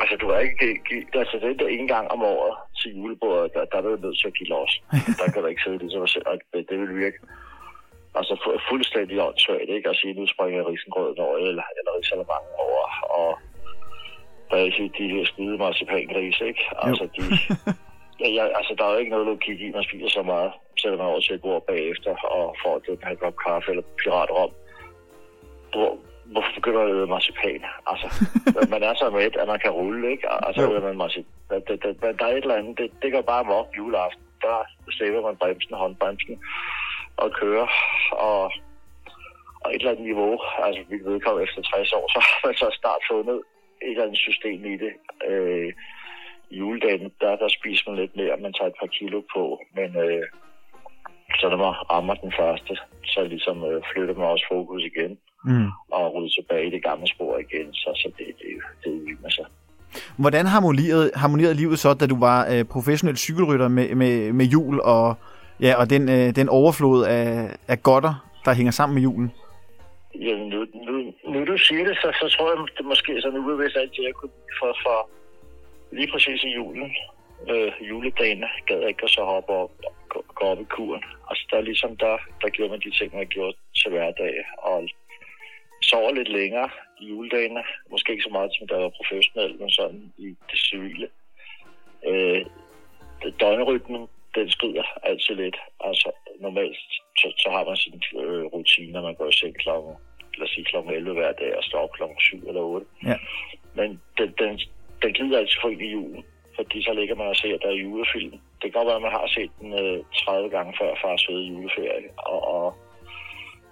Altså, 0.00 0.16
du 0.16 0.26
er 0.28 0.38
ikke 0.38 0.80
give, 0.88 1.04
altså 1.20 1.36
det 1.42 1.50
er 1.50 1.54
der 1.54 1.68
en 1.68 1.88
gang 1.88 2.10
om 2.10 2.22
året 2.22 2.54
til 2.78 2.96
julebordet, 2.96 3.52
der, 3.54 3.64
der 3.64 3.76
er 3.78 3.82
du 3.82 3.88
nødt 3.88 4.18
til 4.20 4.26
at 4.26 4.34
give 4.38 4.48
los. 4.48 4.82
der 5.18 5.26
kan 5.32 5.42
du 5.42 5.48
ikke 5.48 5.62
sidde 5.64 5.78
ligesom, 5.78 6.00
og 6.02 6.38
det, 6.52 6.66
det 6.70 6.78
vil 6.80 6.96
virke 7.04 7.18
altså 8.18 8.34
fuldstændig 8.70 9.16
åndssvagt, 9.26 9.70
ikke? 9.76 9.88
At 9.90 9.96
sige, 9.96 10.14
nu 10.14 10.26
springer 10.26 10.68
risengrøden 10.70 11.18
over, 11.18 11.36
eller, 11.36 11.66
eller 11.78 11.92
risalamangen 12.00 12.54
over, 12.66 12.84
og 13.20 13.28
der 14.50 14.56
er 14.56 14.88
de 14.98 15.08
her 15.08 15.24
skide 15.24 15.58
marcipangrise, 15.58 16.46
ikke? 16.46 16.64
Altså, 16.82 17.08
de, 17.16 17.22
ja, 18.22 18.28
ja, 18.28 18.44
altså, 18.58 18.74
der 18.78 18.84
er 18.84 18.92
jo 18.92 18.98
ikke 18.98 19.10
noget 19.10 19.26
logik 19.26 19.60
i, 19.60 19.70
man 19.70 19.84
spiser 19.84 20.08
så 20.08 20.22
meget, 20.22 20.52
sætter 20.80 20.98
man 20.98 21.06
over 21.06 21.20
til 21.20 21.34
et 21.34 21.40
bord 21.40 21.66
bagefter, 21.66 22.10
og 22.16 22.56
får 22.62 22.80
her 23.04 23.14
kop 23.14 23.36
kaffe 23.46 23.70
eller 23.70 23.82
piratrom. 24.02 24.50
Hvor, 25.72 25.98
hvorfor 26.24 26.52
begynder 26.54 26.80
man 26.80 26.90
at 26.90 26.96
æde 26.96 27.06
marcipan? 27.06 27.62
Altså, 27.86 28.08
man 28.74 28.82
er 28.82 28.94
så 28.94 29.10
med, 29.10 29.22
at 29.42 29.48
man 29.48 29.60
kan 29.60 29.70
rulle, 29.70 30.10
ikke? 30.10 30.46
Altså, 30.46 30.62
jo. 30.62 30.80
man 30.80 30.96
marcipan. 30.96 31.32
Det, 31.50 31.68
det, 31.68 31.82
det, 31.82 32.18
der 32.18 32.26
er 32.26 32.36
et 32.36 32.36
eller 32.36 32.60
andet, 32.60 32.78
det, 32.78 32.90
det 33.02 33.12
går 33.12 33.20
bare 33.20 33.54
op 33.60 33.76
juleaften. 33.76 34.22
Der 34.42 34.56
slæber 34.90 35.22
man 35.22 35.36
bremsen, 35.36 35.74
håndbremsen, 35.74 36.40
og 37.16 37.30
kører, 37.40 37.68
og, 38.12 38.42
og 39.60 39.68
et 39.74 39.80
eller 39.80 39.90
andet 39.90 40.04
niveau, 40.04 40.40
altså 40.58 40.82
vi 40.88 40.96
vedkommer 41.04 41.40
efter 41.42 41.62
60 41.62 41.92
år, 41.92 42.06
så 42.14 42.18
har 42.26 42.46
man 42.46 42.54
så 42.54 42.78
snart 42.80 43.02
fundet 43.10 43.42
et 43.82 43.90
eller 43.90 44.02
andet 44.02 44.18
system 44.18 44.64
i 44.64 44.76
det. 44.84 44.92
Øh, 45.30 45.72
juledagen, 46.50 47.12
der, 47.20 47.36
der 47.36 47.48
spiser 47.48 47.90
man 47.90 47.98
lidt 48.00 48.16
mere, 48.16 48.42
man 48.46 48.52
tager 48.52 48.70
et 48.70 48.80
par 48.80 48.86
kilo 48.86 49.22
på, 49.34 49.60
men 49.74 49.96
øh, 49.96 50.24
så 51.38 51.48
når 51.48 51.56
man 51.56 51.74
rammer 51.92 52.14
den 52.14 52.32
første, 52.40 52.72
så 53.04 53.24
ligesom 53.24 53.64
øh, 53.64 53.82
flytter 53.92 54.14
man 54.14 54.26
også 54.26 54.46
fokus 54.52 54.82
igen 54.84 55.18
mm. 55.44 55.68
og 55.90 56.14
rydder 56.14 56.28
tilbage 56.28 56.66
i 56.66 56.70
det 56.70 56.82
gamle 56.82 57.08
spor 57.08 57.38
igen, 57.38 57.74
så, 57.74 57.90
så 57.94 58.08
det, 58.18 58.26
det, 58.26 58.48
det 58.84 58.90
udvimer 58.90 59.28
sig. 59.28 59.46
Hvordan 60.16 60.46
harmonerede, 60.46 61.10
harmonerede 61.14 61.54
livet 61.54 61.78
så, 61.78 61.94
da 61.94 62.06
du 62.06 62.18
var 62.18 62.46
øh, 62.52 62.64
professionel 62.64 63.16
cykelrytter 63.16 63.68
med, 63.68 63.94
med, 63.94 64.32
med 64.32 64.46
jul 64.46 64.80
og, 64.80 65.14
ja, 65.60 65.74
og 65.80 65.90
den, 65.90 66.08
øh, 66.08 66.36
den 66.36 66.48
overflod 66.48 67.04
af, 67.04 67.50
af 67.68 67.82
godter, 67.82 68.14
der 68.44 68.54
hænger 68.54 68.72
sammen 68.72 68.94
med 68.94 69.02
julen? 69.02 69.32
Ja, 70.20 70.36
nu, 70.36 70.66
nu, 70.74 71.14
nu 71.32 71.44
du 71.44 71.58
siger 71.58 71.84
det, 71.84 71.96
så, 71.96 72.08
så 72.20 72.28
tror 72.28 72.48
jeg 72.50 72.76
det 72.78 72.84
måske 72.86 73.20
sådan 73.22 73.38
ubevidst 73.38 73.76
altid, 73.76 74.04
jeg 74.04 74.14
kunne 74.14 74.30
for, 74.60 74.76
for 74.82 75.10
lige 75.92 76.12
præcis 76.12 76.44
i 76.44 76.54
julen, 76.54 76.96
øh, 77.50 77.72
juledagen, 77.88 78.44
gad 78.66 78.78
jeg 78.78 78.88
ikke 78.88 79.04
at 79.04 79.10
så 79.10 79.24
hoppe 79.24 79.52
op, 79.52 79.70
gå, 80.08 80.24
gå 80.34 80.44
op 80.44 80.60
i 80.60 80.64
kuren. 80.64 81.04
Altså 81.30 81.46
der 81.50 81.56
er 81.56 81.60
ligesom, 81.60 81.96
der, 81.96 82.18
der 82.42 82.48
gjorde 82.48 82.70
man 82.70 82.80
de 82.80 82.90
ting, 82.90 83.14
man 83.14 83.26
gjorde 83.26 83.56
til 83.74 83.90
hverdag, 83.90 84.34
og 84.58 84.88
sover 85.82 86.12
lidt 86.14 86.28
længere 86.28 86.70
i 87.00 87.06
juledagene. 87.06 87.62
Måske 87.90 88.12
ikke 88.12 88.24
så 88.24 88.30
meget, 88.30 88.50
som 88.58 88.68
der 88.68 88.76
var 88.76 88.88
professionel, 88.88 89.58
men 89.60 89.70
sådan 89.70 90.12
i 90.18 90.26
det 90.50 90.58
civile. 90.58 91.08
Øh, 92.06 92.46
døgnrytmen, 93.40 94.08
den 94.34 94.50
skrider 94.50 94.84
altid 95.02 95.34
lidt. 95.34 95.56
Altså 95.80 96.10
normalt, 96.40 96.76
så, 97.18 97.32
så 97.38 97.48
har 97.50 97.64
man 97.64 97.76
sine 97.76 98.00
øh, 98.22 98.44
rutine, 98.44 98.92
når 98.92 99.02
man 99.02 99.14
går 99.14 99.28
i 99.28 99.32
seng 99.32 99.56
klokken, 99.58 99.94
lad 100.38 100.46
os 100.48 100.54
sige 100.54 100.64
klokken 100.64 100.92
11 100.92 101.12
hver 101.14 101.32
dag 101.32 101.56
og 101.56 101.64
står 101.64 101.78
op 101.78 101.92
klokken 101.92 102.18
7 102.20 102.48
eller 102.48 102.60
8. 102.60 102.86
Ja. 103.10 103.16
Men 103.74 103.88
den, 104.18 104.28
den, 104.40 104.60
den 105.02 105.12
glider 105.12 105.38
altid 105.38 105.58
for 105.60 105.68
ind 105.68 105.82
i 105.82 105.92
julen, 105.96 106.24
fordi 106.56 106.82
så 106.82 106.92
ligger 106.92 107.14
man 107.16 107.26
og 107.26 107.36
ser, 107.36 107.54
at 107.54 107.62
der 107.62 107.68
er 107.68 107.82
julefilm. 107.84 108.32
Det 108.58 108.66
kan 108.66 108.76
godt 108.78 108.88
være, 108.88 109.00
at 109.00 109.06
man 109.06 109.16
har 109.18 109.26
set 109.36 109.50
den 109.60 109.72
øh, 109.82 109.98
30 110.14 110.50
gange 110.56 110.72
før 110.80 110.90
fars 111.02 111.26
fede 111.26 111.44
juleferie, 111.50 112.10
og, 112.16 112.40
og, 112.54 112.66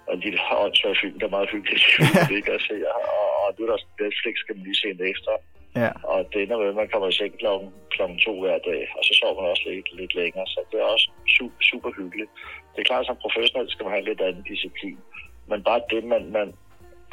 og 0.09 0.15
de 0.23 0.31
der 0.31 0.63
åndssvage 0.63 1.01
film, 1.01 1.19
der 1.19 1.27
er 1.27 1.35
meget 1.37 1.49
hyggeligt, 1.55 1.83
det 2.29 2.35
ikke 2.35 2.51
at 2.51 2.61
se, 2.69 2.77
og, 2.95 3.01
og 3.43 3.47
nu 3.55 3.61
er 3.65 3.69
der 3.71 4.03
Netflix, 4.03 4.35
skal 4.37 4.55
man 4.55 4.63
lige 4.65 4.81
se 4.81 4.87
en 4.89 5.07
ekstra. 5.11 5.33
Ja. 5.81 5.91
Og 6.13 6.19
det 6.31 6.41
ender 6.41 6.57
med, 6.57 6.67
at 6.73 6.79
man 6.81 6.89
kommer 6.91 7.07
i 7.09 7.17
seng 7.19 7.33
klokken, 7.41 7.69
klokken 7.95 8.17
to 8.25 8.33
hver 8.41 8.59
dag, 8.69 8.81
og 8.97 9.01
så 9.07 9.13
sover 9.19 9.41
man 9.41 9.51
også 9.53 9.65
lidt, 9.69 9.89
lidt 9.99 10.13
længere, 10.21 10.47
så 10.47 10.59
det 10.71 10.77
er 10.79 10.87
også 10.95 11.07
super, 11.37 11.61
super 11.71 11.91
hyggeligt. 11.99 12.31
Det 12.73 12.79
er 12.81 12.89
klart, 12.89 13.03
at 13.03 13.07
som 13.07 13.23
professionel 13.25 13.69
skal 13.71 13.83
man 13.85 13.93
have 13.93 14.05
lidt 14.09 14.21
anden 14.21 14.43
disciplin, 14.51 14.99
men 15.49 15.63
bare 15.63 15.81
det, 15.89 16.03
man, 16.03 16.31
man 16.31 16.53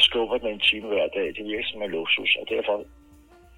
skubber 0.01 0.39
den 0.39 0.49
en 0.49 0.61
time 0.61 0.87
hver 0.87 1.09
dag, 1.09 1.27
det 1.27 1.45
virker 1.45 1.69
som 1.69 1.83
en 1.83 1.91
luksus, 1.91 2.37
og 2.41 2.49
derfor 2.49 2.85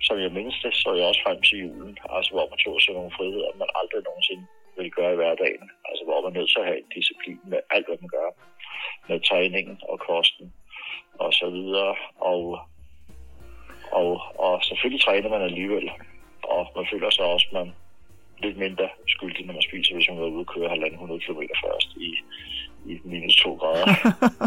som 0.07 0.19
jeg 0.19 0.33
mindst 0.33 0.63
det, 0.63 0.75
så 0.75 0.95
jeg 0.95 1.07
også 1.07 1.23
frem 1.27 1.41
til 1.43 1.59
julen, 1.59 1.99
altså 2.17 2.31
hvor 2.33 2.47
man 2.51 2.59
tog 2.65 2.81
sig 2.81 2.95
nogle 2.95 3.17
friheder, 3.17 3.59
man 3.63 3.69
aldrig 3.81 4.03
nogensinde 4.05 4.47
vil 4.77 4.91
gøre 4.91 5.13
i 5.13 5.21
hverdagen. 5.21 5.67
Altså 5.89 6.03
hvor 6.05 6.19
man 6.21 6.31
er 6.31 6.39
nødt 6.39 6.51
til 6.51 6.61
at 6.61 6.67
have 6.67 6.79
en 6.79 6.91
disciplin 6.97 7.41
med 7.53 7.61
alt, 7.71 7.87
hvad 7.87 7.99
man 8.01 8.11
gør. 8.17 8.29
Med 9.09 9.21
træningen 9.21 9.77
og 9.91 9.99
kosten 9.99 10.53
og 11.19 11.33
så 11.33 11.51
videre. 11.51 11.95
Og, 12.33 12.43
og, 13.93 14.11
og 14.45 14.65
selvfølgelig 14.65 15.03
træner 15.03 15.29
man 15.29 15.43
alligevel. 15.43 15.91
Og 16.43 16.63
man 16.77 16.87
føler 16.93 17.11
sig 17.11 17.25
også, 17.25 17.49
man 17.53 17.75
lidt 18.39 18.57
mindre 18.59 18.89
skyldig, 19.09 19.47
når 19.47 19.55
man 19.55 19.63
spiser, 19.63 19.95
hvis 19.95 20.09
man 20.09 20.19
er 20.19 20.23
ude 20.23 20.47
og 20.47 20.47
køre 20.47 20.71
1.500 20.71 21.19
km 21.25 21.43
først 21.65 21.89
i, 21.97 22.09
i 22.91 23.01
minus 23.05 23.37
2 23.37 23.55
grader. 23.55 23.87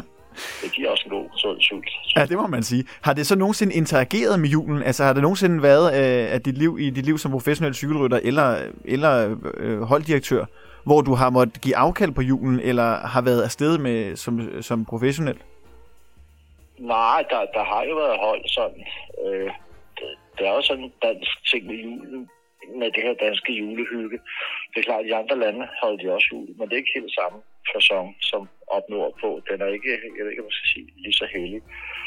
det 0.63 0.71
giver 0.71 0.89
også 0.89 1.03
en 1.05 1.09
god 1.09 1.29
sund 1.35 1.61
sult. 1.61 1.89
Ja, 2.15 2.25
det 2.25 2.37
må 2.37 2.47
man 2.47 2.63
sige. 2.63 2.85
Har 3.01 3.13
det 3.13 3.27
så 3.27 3.35
nogensinde 3.35 3.73
interageret 3.73 4.39
med 4.39 4.49
julen? 4.49 4.83
Altså 4.83 5.03
har 5.03 5.13
det 5.13 5.21
nogensinde 5.21 5.63
været 5.63 5.87
øh, 5.93 6.33
at 6.35 6.45
dit 6.45 6.57
liv, 6.57 6.77
i 6.79 6.89
dit 6.89 7.05
liv 7.05 7.17
som 7.17 7.31
professionel 7.31 7.73
cykelrytter 7.73 8.19
eller, 8.23 8.57
eller 8.85 9.35
øh, 9.57 9.81
holddirektør, 9.81 10.45
hvor 10.83 11.01
du 11.01 11.13
har 11.13 11.29
måttet 11.29 11.61
give 11.61 11.75
afkald 11.75 12.11
på 12.11 12.21
julen, 12.21 12.59
eller 12.59 13.07
har 13.07 13.21
været 13.21 13.41
afsted 13.41 13.77
med 13.77 14.15
som, 14.15 14.61
som 14.61 14.85
professionel? 14.85 15.37
Nej, 16.77 17.23
der, 17.29 17.39
der 17.53 17.63
har 17.63 17.83
jo 17.83 17.95
været 17.95 18.19
hold 18.19 18.49
sådan. 18.49 18.83
Øh, 19.25 19.51
det, 19.97 20.07
det 20.37 20.47
er 20.47 20.53
jo 20.53 20.61
sådan 20.61 20.83
en 20.83 20.91
dansk 21.01 21.51
ting 21.51 21.65
med 21.65 21.75
julen, 21.75 22.29
med 22.79 22.91
det 22.95 23.03
her 23.03 23.13
danske 23.13 23.51
julehygge. 23.53 24.19
Det 24.71 24.77
er 24.79 24.87
klart, 24.89 25.03
at 25.03 25.09
i 25.09 25.19
andre 25.21 25.37
lande 25.39 25.67
holder 25.81 25.97
de 25.97 26.13
også 26.15 26.27
jul, 26.31 26.47
men 26.57 26.63
det 26.65 26.73
er 26.73 26.81
ikke 26.83 26.97
helt 26.99 27.13
samme 27.19 27.39
fasong, 27.73 28.07
som 28.21 28.41
op 28.67 28.85
nordpå. 28.89 29.29
Den 29.49 29.61
er 29.61 29.67
ikke, 29.75 29.89
jeg 30.17 30.23
ved 30.23 30.31
ikke, 30.31 30.41
hvad 30.41 30.51
man 30.51 30.59
skal 30.59 30.69
sige, 30.73 30.87
lige 31.03 31.19
så 31.21 31.27
heldig. 31.33 31.61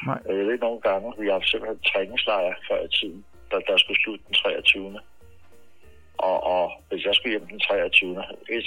Nej. 0.07 0.19
Jeg 0.27 0.47
ved 0.49 0.59
nogle 0.59 0.81
gange, 0.81 1.07
vi 1.21 1.27
har 1.27 1.33
haft 1.33 1.51
simpelthen 1.51 1.89
træningslejre 1.91 2.55
før 2.69 2.81
i 2.89 2.91
tiden, 2.99 3.25
der, 3.51 3.59
der 3.69 3.77
skulle 3.77 4.03
slutte 4.03 4.25
den 4.27 4.35
23. 4.35 5.01
Og, 6.29 6.39
og 6.55 6.65
hvis 6.89 7.05
jeg 7.05 7.15
skulle 7.15 7.35
hjem 7.35 7.47
den 7.47 7.61
23. 7.61 8.15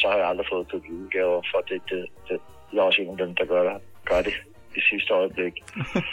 så 0.02 0.08
har 0.08 0.18
jeg 0.18 0.28
aldrig 0.28 0.48
fået 0.52 0.70
købt 0.72 0.90
julegaver, 0.90 1.42
for 1.52 1.60
det, 1.70 1.82
det, 1.90 2.02
det, 2.28 2.38
jeg 2.74 2.80
er 2.80 2.84
også 2.90 3.02
en 3.02 3.10
af 3.10 3.18
dem, 3.18 3.36
der 3.36 3.46
gør 3.46 3.64
det, 3.70 3.82
gør 4.06 4.22
det 4.22 4.36
i 4.76 4.82
sidste 4.90 5.14
øjeblik. 5.14 5.56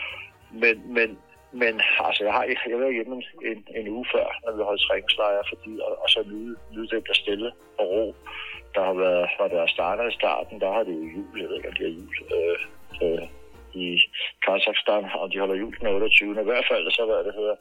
men, 0.63 0.77
men, 0.97 1.19
men 1.52 1.80
altså, 2.07 2.25
jeg 2.25 2.33
har 2.33 2.45
jeg 2.69 2.78
var 2.80 2.90
hjemme 2.90 3.14
en, 3.16 3.25
en, 3.50 3.61
en 3.78 3.88
uge 3.88 4.07
før, 4.14 4.26
når 4.45 4.52
vi 4.57 4.62
holdt 4.62 4.83
træningslejre, 4.88 5.45
fordi, 5.49 5.73
og, 5.87 6.02
og 6.02 6.09
så 6.11 6.21
nyde, 6.30 6.57
nyde 6.73 6.88
det 6.88 7.07
der 7.09 7.14
stille 7.14 7.52
og 7.78 7.87
ro 7.95 8.14
der 8.75 8.83
har 8.85 8.97
været, 9.04 9.30
fra 9.37 9.49
der 9.49 9.66
starter 9.66 10.04
i 10.09 10.19
starten, 10.21 10.61
der 10.61 10.73
har 10.73 10.83
det 10.83 10.95
jo 11.00 11.04
jul, 11.14 11.40
jeg 11.40 11.49
ved 11.49 11.57
ikke, 11.57 11.69
om 11.69 11.75
det 11.78 11.87
er 11.87 11.95
jul 11.99 12.16
øh, 12.37 12.59
øh, 13.04 13.26
i 13.85 13.87
Kazakhstan, 14.45 15.04
og 15.21 15.33
de 15.33 15.38
holder 15.38 15.54
jul 15.62 15.76
den 15.78 15.87
28. 15.87 16.40
I 16.40 16.45
hvert 16.50 16.66
fald, 16.71 16.90
så 16.90 17.02
hvad 17.04 17.25
det 17.25 17.35
hedder, 17.40 17.57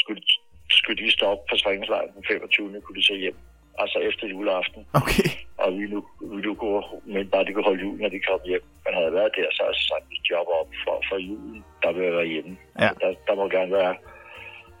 skulle, 0.00 0.22
skulle 0.70 0.98
de 1.02 1.10
stoppe 1.12 1.42
på 1.50 1.56
træningslejren 1.56 2.12
den 2.14 2.24
25. 2.28 2.80
kunne 2.80 2.98
de 3.00 3.06
så 3.06 3.14
hjem. 3.14 3.36
Altså 3.78 3.98
efter 3.98 4.26
juleaften. 4.26 4.86
Okay. 4.94 5.28
Og 5.66 5.72
vi 5.78 5.84
nu, 5.92 5.98
vi 6.32 6.40
nu 6.46 6.54
kunne, 6.54 6.82
men 7.04 7.30
bare 7.32 7.44
de 7.44 7.52
kunne 7.52 7.68
holde 7.70 7.82
jul, 7.84 7.96
når 8.00 8.08
de 8.08 8.20
kom 8.28 8.40
hjem. 8.44 8.64
Man 8.84 8.94
havde 8.98 9.12
været 9.18 9.32
der, 9.36 9.48
så 9.52 9.62
har 9.62 9.70
jeg 9.70 9.80
sagt 9.90 10.04
mit 10.12 10.24
job 10.30 10.46
op 10.60 10.70
for, 10.84 10.96
for 11.08 11.16
julen, 11.28 11.64
der 11.82 11.92
vil 11.92 12.04
jeg 12.04 12.12
være 12.12 12.32
hjemme. 12.34 12.56
Ja. 12.80 12.90
Der, 13.00 13.10
der 13.26 13.34
må 13.34 13.48
gerne 13.48 13.72
være, 13.72 13.94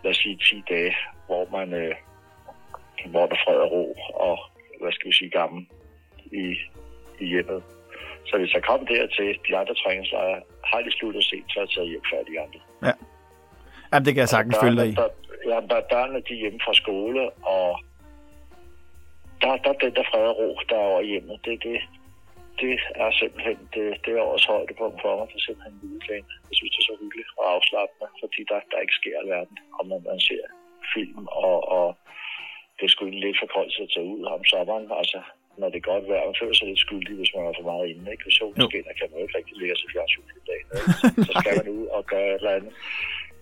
lad 0.02 0.10
os 0.10 0.16
sige, 0.16 0.36
10 0.36 0.62
dage, 0.70 0.94
hvor 1.26 1.42
man, 1.56 1.68
øh, 1.82 1.94
hvor 3.12 3.26
der 3.26 3.36
fred 3.44 3.58
og 3.66 3.70
ro, 3.70 3.84
og 4.26 4.36
hvad 4.80 4.92
skal 4.92 5.08
vi 5.10 5.14
sige, 5.20 5.30
gammel 5.30 5.66
i, 6.42 6.44
i 7.20 7.26
hjemmet. 7.32 7.62
Så 8.28 8.38
hvis 8.38 8.54
jeg 8.54 8.62
kom 8.62 8.86
dertil, 8.86 9.38
de 9.48 9.56
andre 9.56 9.74
træningslejre, 9.82 10.40
har 10.64 10.80
de 10.86 10.90
sluttet 10.98 11.24
set, 11.24 11.44
så 11.48 11.58
er 11.58 11.62
jeg 11.62 11.70
taget 11.70 11.88
hjem 11.88 12.04
før 12.12 12.20
de 12.30 12.40
andre. 12.44 12.60
Ja. 12.86 12.94
Jamen, 13.92 14.04
det 14.06 14.14
kan 14.14 14.20
jeg 14.20 14.28
sagtens 14.28 14.56
følge 14.62 14.80
dig 14.80 14.88
i. 14.88 14.94
Der, 14.94 15.08
ja, 15.50 15.58
der, 15.70 15.80
børnene 15.92 16.20
de 16.28 16.32
er 16.34 16.40
hjemme 16.44 16.60
fra 16.64 16.74
skole, 16.74 17.22
og 17.56 17.80
der, 19.42 19.56
der 19.64 19.70
er 19.74 19.78
den 19.84 19.94
der 19.96 20.06
fred 20.10 20.26
og 20.32 20.36
ro, 20.38 20.48
der 20.68 20.76
er 20.76 20.88
over 20.90 21.00
i 21.00 21.10
hjemmet. 21.12 21.36
Det, 21.44 21.54
det, 21.66 21.76
det 22.60 22.72
er 23.02 23.10
simpelthen 23.20 23.58
det, 23.74 23.86
det 24.04 24.12
er 24.12 24.26
årets 24.28 24.46
højdepunkt 24.52 24.98
for 25.02 25.12
mig, 25.18 25.26
for 25.32 25.38
simpelthen 25.46 25.80
juledagen. 25.82 26.26
Jeg 26.48 26.54
synes, 26.56 26.72
det 26.74 26.80
er 26.82 26.88
så 26.90 26.96
hyggeligt 27.02 27.30
og 27.38 27.44
afslappende, 27.54 28.06
fordi 28.22 28.40
der, 28.50 28.58
der 28.72 28.78
ikke 28.84 28.98
sker 29.00 29.16
alverden, 29.22 29.56
om 29.78 29.84
man, 29.90 30.00
man 30.10 30.20
ser 30.28 30.44
film, 30.94 31.24
og, 31.46 31.58
og 31.76 31.86
det 32.76 32.84
er 32.84 32.92
sgu 32.92 33.04
lidt 33.04 33.40
for 33.40 33.48
koldt 33.56 33.80
at 33.84 33.90
tage 33.94 34.10
ud 34.14 34.22
om 34.34 34.40
sommeren. 34.52 34.86
Altså, 35.00 35.20
når 35.60 35.68
det 35.72 35.78
er 35.78 35.90
godt 35.92 36.04
vejr, 36.08 36.28
man 36.30 36.40
føler 36.40 36.56
sig 36.56 36.68
lidt 36.68 36.84
skyldig, 36.86 37.14
hvis 37.20 37.32
man 37.34 37.44
er 37.48 37.54
for 37.58 37.66
meget 37.72 37.86
inde. 37.92 38.10
Ikke? 38.12 38.24
Hvis 38.24 38.38
solen 38.38 38.62
skinner, 38.68 38.92
kan 38.98 39.06
man 39.10 39.18
jo 39.18 39.24
ikke 39.26 39.38
rigtig 39.38 39.56
ligge 39.60 39.76
sig 39.76 39.88
fjernsyn 39.94 40.28
i 40.42 40.44
dag. 40.50 40.60
Så 41.28 41.32
skal 41.40 41.54
man 41.60 41.68
ud 41.78 41.86
og 41.96 42.02
gøre 42.12 42.28
et 42.34 42.40
eller 42.40 42.56
andet. 42.58 42.72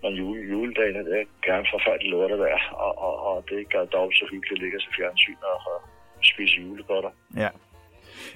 Men 0.05 0.13
jule, 0.13 0.41
juledagen, 0.51 0.95
er 0.95 1.23
gerne 1.45 1.65
forfærdeligt 1.73 2.11
lortevejr, 2.11 2.59
og, 2.71 2.91
og, 3.07 3.15
og 3.27 3.43
det 3.49 3.69
gør 3.73 3.85
dog 3.85 4.13
så 4.13 4.25
hyggeligt 4.31 4.57
at 4.57 4.63
ligge 4.63 4.79
sig 4.79 4.91
fjernsyn 4.97 5.41
og, 5.53 5.59
og 5.71 5.79
spise 6.21 6.55
julegodter. 6.61 7.09
Ja. 7.37 7.49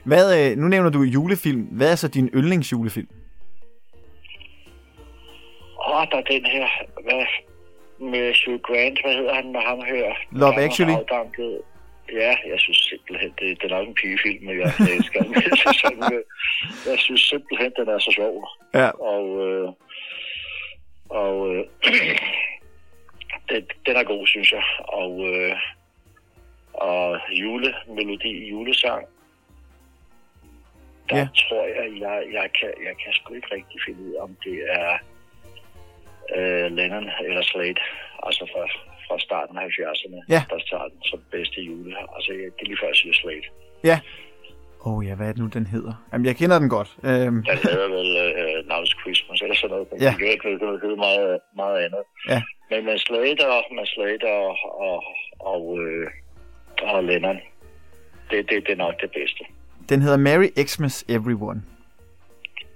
Hvad, 0.04 0.26
øh, 0.40 0.58
nu 0.58 0.68
nævner 0.68 0.90
du 0.90 1.02
julefilm. 1.02 1.62
Hvad 1.62 1.92
er 1.92 1.96
så 1.96 2.08
din 2.08 2.30
yndlingsjulefilm? 2.34 3.08
Og 5.78 6.08
der 6.12 6.18
er 6.18 6.28
den 6.36 6.46
her, 6.46 6.68
hvad, 7.04 7.26
med 8.00 8.26
Hugh 8.46 8.62
Grant, 8.62 9.02
hvad 9.04 9.14
hedder 9.14 9.34
han, 9.34 9.46
når 9.46 9.62
ham 9.62 9.82
hører? 9.94 10.16
Love 10.32 10.62
Actually? 10.66 10.94
afdanket. 10.94 11.62
Ja, 12.14 12.36
jeg 12.52 12.60
synes 12.60 12.78
simpelthen, 12.78 13.32
det, 13.40 13.62
det 13.62 13.72
er 13.72 13.78
nok 13.78 13.88
en 13.88 13.96
pigefilm, 14.02 14.46
men 14.46 14.60
jeg, 14.60 14.74
jeg 14.80 14.96
elsker 14.96 15.20
den. 15.24 15.34
Jeg 16.90 17.00
synes 17.00 17.22
simpelthen, 17.22 17.72
den 17.80 17.88
er 17.88 18.00
så 18.00 18.12
sjov. 18.16 18.48
Ja. 18.74 18.90
Og, 18.90 19.26
øh, 19.48 19.70
og 21.10 21.56
øh, 21.56 21.66
den, 23.50 23.68
den 23.86 23.96
er 23.96 24.04
god, 24.04 24.28
synes 24.28 24.52
jeg. 24.52 24.64
Og, 24.80 25.28
øh, 25.28 25.56
og 26.74 27.20
julemelodi, 27.30 28.50
julesang, 28.50 29.06
der 31.10 31.18
Ja. 31.18 31.28
tror 31.36 31.64
jeg, 31.66 32.00
jeg, 32.02 32.24
jeg, 32.34 32.50
kan, 32.60 32.74
jeg 32.88 32.96
kan 33.04 33.14
sgu 33.14 33.34
ikke 33.34 33.56
rigtig 33.56 33.80
finde 33.86 34.02
ud 34.04 34.14
af, 34.14 34.22
om 34.24 34.38
det 34.44 34.58
er 34.70 34.98
øh, 36.36 36.72
Lennon 36.72 37.10
eller 37.26 37.42
Slade, 37.42 37.82
altså 38.24 38.46
fra, 38.54 38.64
fra 39.08 39.20
starten 39.20 39.58
af 39.58 39.66
70'erne, 39.68 40.20
Ja. 40.30 40.44
der 40.50 40.60
tager 40.70 40.88
den 40.88 41.04
som 41.04 41.24
bedste 41.32 41.62
jule. 41.62 41.98
Altså, 42.16 42.32
jeg- 42.32 42.40
det 42.56 42.62
er 42.62 42.66
lige 42.66 42.78
før, 42.82 42.88
jeg 42.88 42.96
siger 42.96 43.14
Slade. 43.14 43.42
Ja. 43.84 44.00
Åh 44.86 44.98
oh, 44.98 45.06
ja, 45.08 45.16
hvad 45.16 45.28
er 45.28 45.32
det 45.32 45.42
nu, 45.42 45.48
den 45.48 45.68
hedder? 45.68 45.94
Jamen, 46.14 46.26
jeg 46.26 46.36
kender 46.36 46.60
den 46.60 46.70
godt. 46.70 46.90
Øhm, 47.04 47.44
Den 47.50 47.58
hedder 47.68 47.88
vel 47.98 48.10
uh, 48.34 48.60
Now's 48.72 48.94
Christmas, 49.02 49.42
eller 49.42 49.56
sådan 49.56 49.70
noget. 49.70 49.90
Den 49.92 50.02
Ja. 50.02 50.14
kan 50.20 50.28
ikke 50.28 50.50
det 50.52 50.60
hedder 50.62 50.96
meget, 50.96 51.40
meget 51.56 51.78
andet. 51.86 52.04
Ja. 52.30 52.42
Men 52.72 52.86
med 52.86 52.98
Slater, 52.98 53.74
med 53.76 53.86
Slater 53.86 54.34
og, 54.48 54.58
og, 54.90 55.04
og, 55.40 55.80
øh, 55.80 56.08
og 56.82 57.04
Lennon, 57.04 57.38
det, 58.32 58.50
det, 58.50 58.58
det 58.68 58.72
er 58.72 58.76
nok 58.76 58.94
det 59.02 59.12
bedste. 59.12 59.44
den 59.90 60.02
hedder 60.02 60.18
Merry 60.18 60.50
Xmas 60.68 61.06
Everyone. 61.10 61.62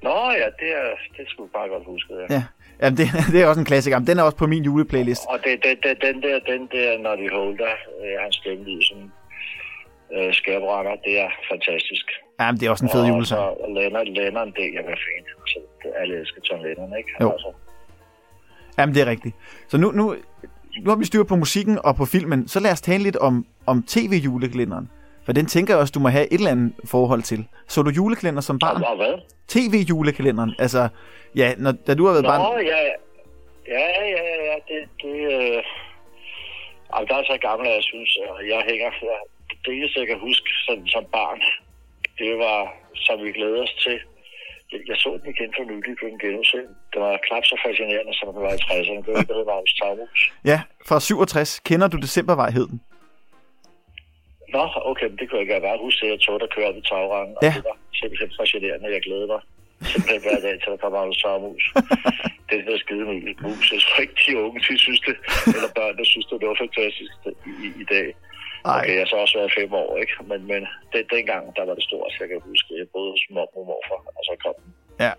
Nå 0.04 0.16
ja, 0.42 0.48
det 0.62 0.70
er, 0.82 0.88
det 1.18 1.26
skulle 1.30 1.50
jeg 1.54 1.60
bare 1.60 1.70
godt 1.70 1.86
huske. 1.86 2.14
Ja. 2.14 2.26
Ja. 2.36 2.44
Jamen, 2.82 2.98
det, 2.98 3.08
det 3.34 3.42
er 3.42 3.48
også 3.48 3.60
en 3.60 3.66
klassiker. 3.66 4.00
Men 4.00 4.08
Den 4.08 4.20
er 4.20 4.24
også 4.24 4.38
på 4.38 4.48
min 4.48 4.64
juleplaylist. 4.64 5.22
Og 5.30 5.40
det, 5.44 5.54
det, 5.64 5.74
det, 5.84 5.94
den 6.02 6.22
der, 6.22 6.40
den 6.40 6.62
der, 6.72 6.98
når 6.98 7.16
de 7.16 7.30
holder, 7.30 7.74
øh, 8.02 8.14
hans 8.24 8.36
stemme 8.36 8.64
lyder 8.66 8.84
som 8.90 9.12
øh, 10.16 10.34
skærbrænder, 10.34 10.96
det 11.06 11.20
er 11.20 11.30
fantastisk. 11.52 12.06
Jamen, 12.40 12.60
det 12.60 12.66
er 12.68 12.72
også 12.72 12.86
en 12.86 12.92
fed 12.92 13.06
julesang. 13.06 13.42
Og 13.42 13.58
så 13.60 13.74
Lennon, 13.80 14.08
Lennon, 14.08 14.52
det 14.52 14.66
er 14.78 14.84
hvad 14.84 15.00
fint. 15.08 15.28
Altså, 15.42 15.60
det, 15.84 15.92
alle 15.96 16.20
elsker 16.20 16.42
John 16.52 16.64
Lennon, 16.66 16.98
ikke? 16.98 17.10
Jo. 17.22 17.32
Altså, 17.32 17.52
Jamen, 18.78 18.96
det 18.96 19.02
er 19.02 19.06
rigtigt. 19.06 19.36
Så 19.68 19.78
nu, 19.78 19.92
nu, 19.92 20.16
nu 20.82 20.90
har 20.90 20.98
vi 20.98 21.06
styr 21.06 21.24
på 21.24 21.36
musikken 21.36 21.80
og 21.84 21.96
på 21.96 22.06
filmen. 22.06 22.48
Så 22.48 22.60
lad 22.60 22.72
os 22.72 22.82
tale 22.82 23.04
lidt 23.04 23.18
om, 23.18 23.46
om 23.66 23.84
tv-julekalenderen. 23.88 24.90
For 25.26 25.34
den 25.34 25.46
tænker 25.46 25.74
jeg 25.74 25.82
også, 25.82 25.92
du 25.92 26.00
må 26.00 26.10
have 26.10 26.34
et 26.34 26.38
eller 26.38 26.52
andet 26.52 26.74
forhold 26.86 27.22
til. 27.22 27.48
Så 27.68 27.82
du 27.82 27.90
julekalender 27.90 28.42
som 28.42 28.60
barn? 28.60 28.84
og, 28.84 28.96
hvad? 28.96 29.14
TV-julekalenderen. 29.48 30.56
Altså, 30.60 30.88
ja, 31.36 31.54
når, 31.58 31.72
da 31.88 31.94
du 31.96 32.06
har 32.06 32.14
været 32.14 32.24
Nå, 32.24 32.30
barn... 32.30 32.66
ja, 32.66 32.80
ja, 33.68 33.86
ja, 34.16 34.24
ja, 34.50 34.56
det, 34.68 34.80
det, 35.02 35.16
øh... 35.34 35.64
Altså, 36.96 37.14
der 37.14 37.20
er 37.22 37.24
så 37.24 37.38
gammel, 37.48 37.68
at 37.68 37.74
jeg 37.74 37.84
synes, 37.84 38.18
at 38.40 38.48
jeg 38.48 38.62
hænger, 38.70 38.90
det 39.66 39.72
eneste, 39.78 40.00
jeg 40.02 40.08
kan 40.12 40.20
huske 40.30 40.50
som, 40.66 40.78
som 40.94 41.04
barn, 41.18 41.40
det 42.20 42.34
var, 42.46 42.60
som 43.06 43.16
vi 43.26 43.32
glæder 43.38 43.62
os 43.68 43.74
til. 43.86 43.98
Jeg, 44.72 44.80
jeg 44.90 44.98
så 45.04 45.10
den 45.20 45.30
igen 45.36 45.52
for 45.58 45.64
nylig 45.72 45.96
på 46.02 46.06
en 46.12 46.20
genudsend. 46.24 46.68
Det 46.94 47.00
var 47.06 47.12
knap 47.28 47.44
så 47.52 47.56
fascinerende, 47.66 48.14
som 48.20 48.28
det 48.36 48.42
var 48.48 48.54
i 48.58 48.62
60'erne. 48.68 49.02
Det 49.06 49.12
var 49.14 49.20
det, 49.24 49.28
der 49.30 49.38
hed 49.40 49.46
Magnus 49.52 49.74
Tavmus. 49.80 50.20
Ja, 50.52 50.60
fra 50.88 51.00
67. 51.00 51.60
Kender 51.68 51.88
du 51.88 51.98
Decembervej 52.06 52.50
hed 52.58 52.68
den? 52.72 52.80
Nå, 54.56 54.64
okay, 54.92 55.08
men 55.12 55.18
det 55.20 55.26
kunne 55.30 55.40
jeg 55.40 55.48
ikke 55.48 55.68
bare 55.70 55.84
huske, 55.88 56.02
at 56.06 56.12
jeg 56.12 56.20
tog, 56.26 56.36
der 56.40 56.48
kørte 56.56 56.68
op 56.72 56.78
i 56.82 56.86
tagrangen, 56.92 57.34
og 57.38 57.44
Ja. 57.48 57.54
det 57.58 57.64
var 57.70 57.78
simpelthen 58.00 58.32
fascinerende. 58.40 58.94
Jeg 58.98 59.02
glæder 59.08 59.28
mig 59.34 59.42
simpelthen 59.92 60.22
hver 60.26 60.40
dag 60.46 60.56
til, 60.62 60.68
at 60.70 60.74
der 60.76 60.82
kommer 60.84 60.98
Magnus 61.00 61.20
Tavmus. 61.24 61.64
det 62.50 62.58
der 62.68 62.78
skide 62.84 63.06
mus. 63.46 63.66
Jeg 63.76 63.82
tror 63.88 64.02
ikke, 64.06 64.16
de 64.26 64.32
unge, 64.44 64.60
de 64.68 64.78
synes 64.86 65.02
det, 65.08 65.16
eller 65.58 65.72
børn, 65.80 65.94
der 66.00 66.06
synes 66.12 66.26
det, 66.30 66.36
det 66.42 66.48
var 66.52 66.58
fantastisk 66.66 67.12
i, 67.66 67.68
i 67.84 67.86
dag. 67.94 68.08
Ej. 68.66 68.80
Okay, 68.80 68.94
jeg 68.94 69.02
har 69.02 69.06
så 69.06 69.16
også 69.16 69.38
været 69.40 69.52
fem 69.60 69.74
år, 69.74 69.98
ikke? 69.98 70.14
Men, 70.30 70.40
men 70.52 70.62
det, 70.92 71.02
dengang, 71.16 71.56
der 71.56 71.66
var 71.66 71.74
det 71.74 71.84
stort, 71.84 72.12
jeg 72.20 72.28
kan 72.30 72.40
huske, 72.50 72.68
jeg 72.78 72.88
boede 72.94 73.12
hos 73.12 73.24
mor 73.30 73.48
og 73.58 73.66
morfar, 73.70 74.02
og 74.18 74.24
så 74.30 74.34
kom 74.44 74.54
den. 74.64 74.74
Ja. 75.00 75.12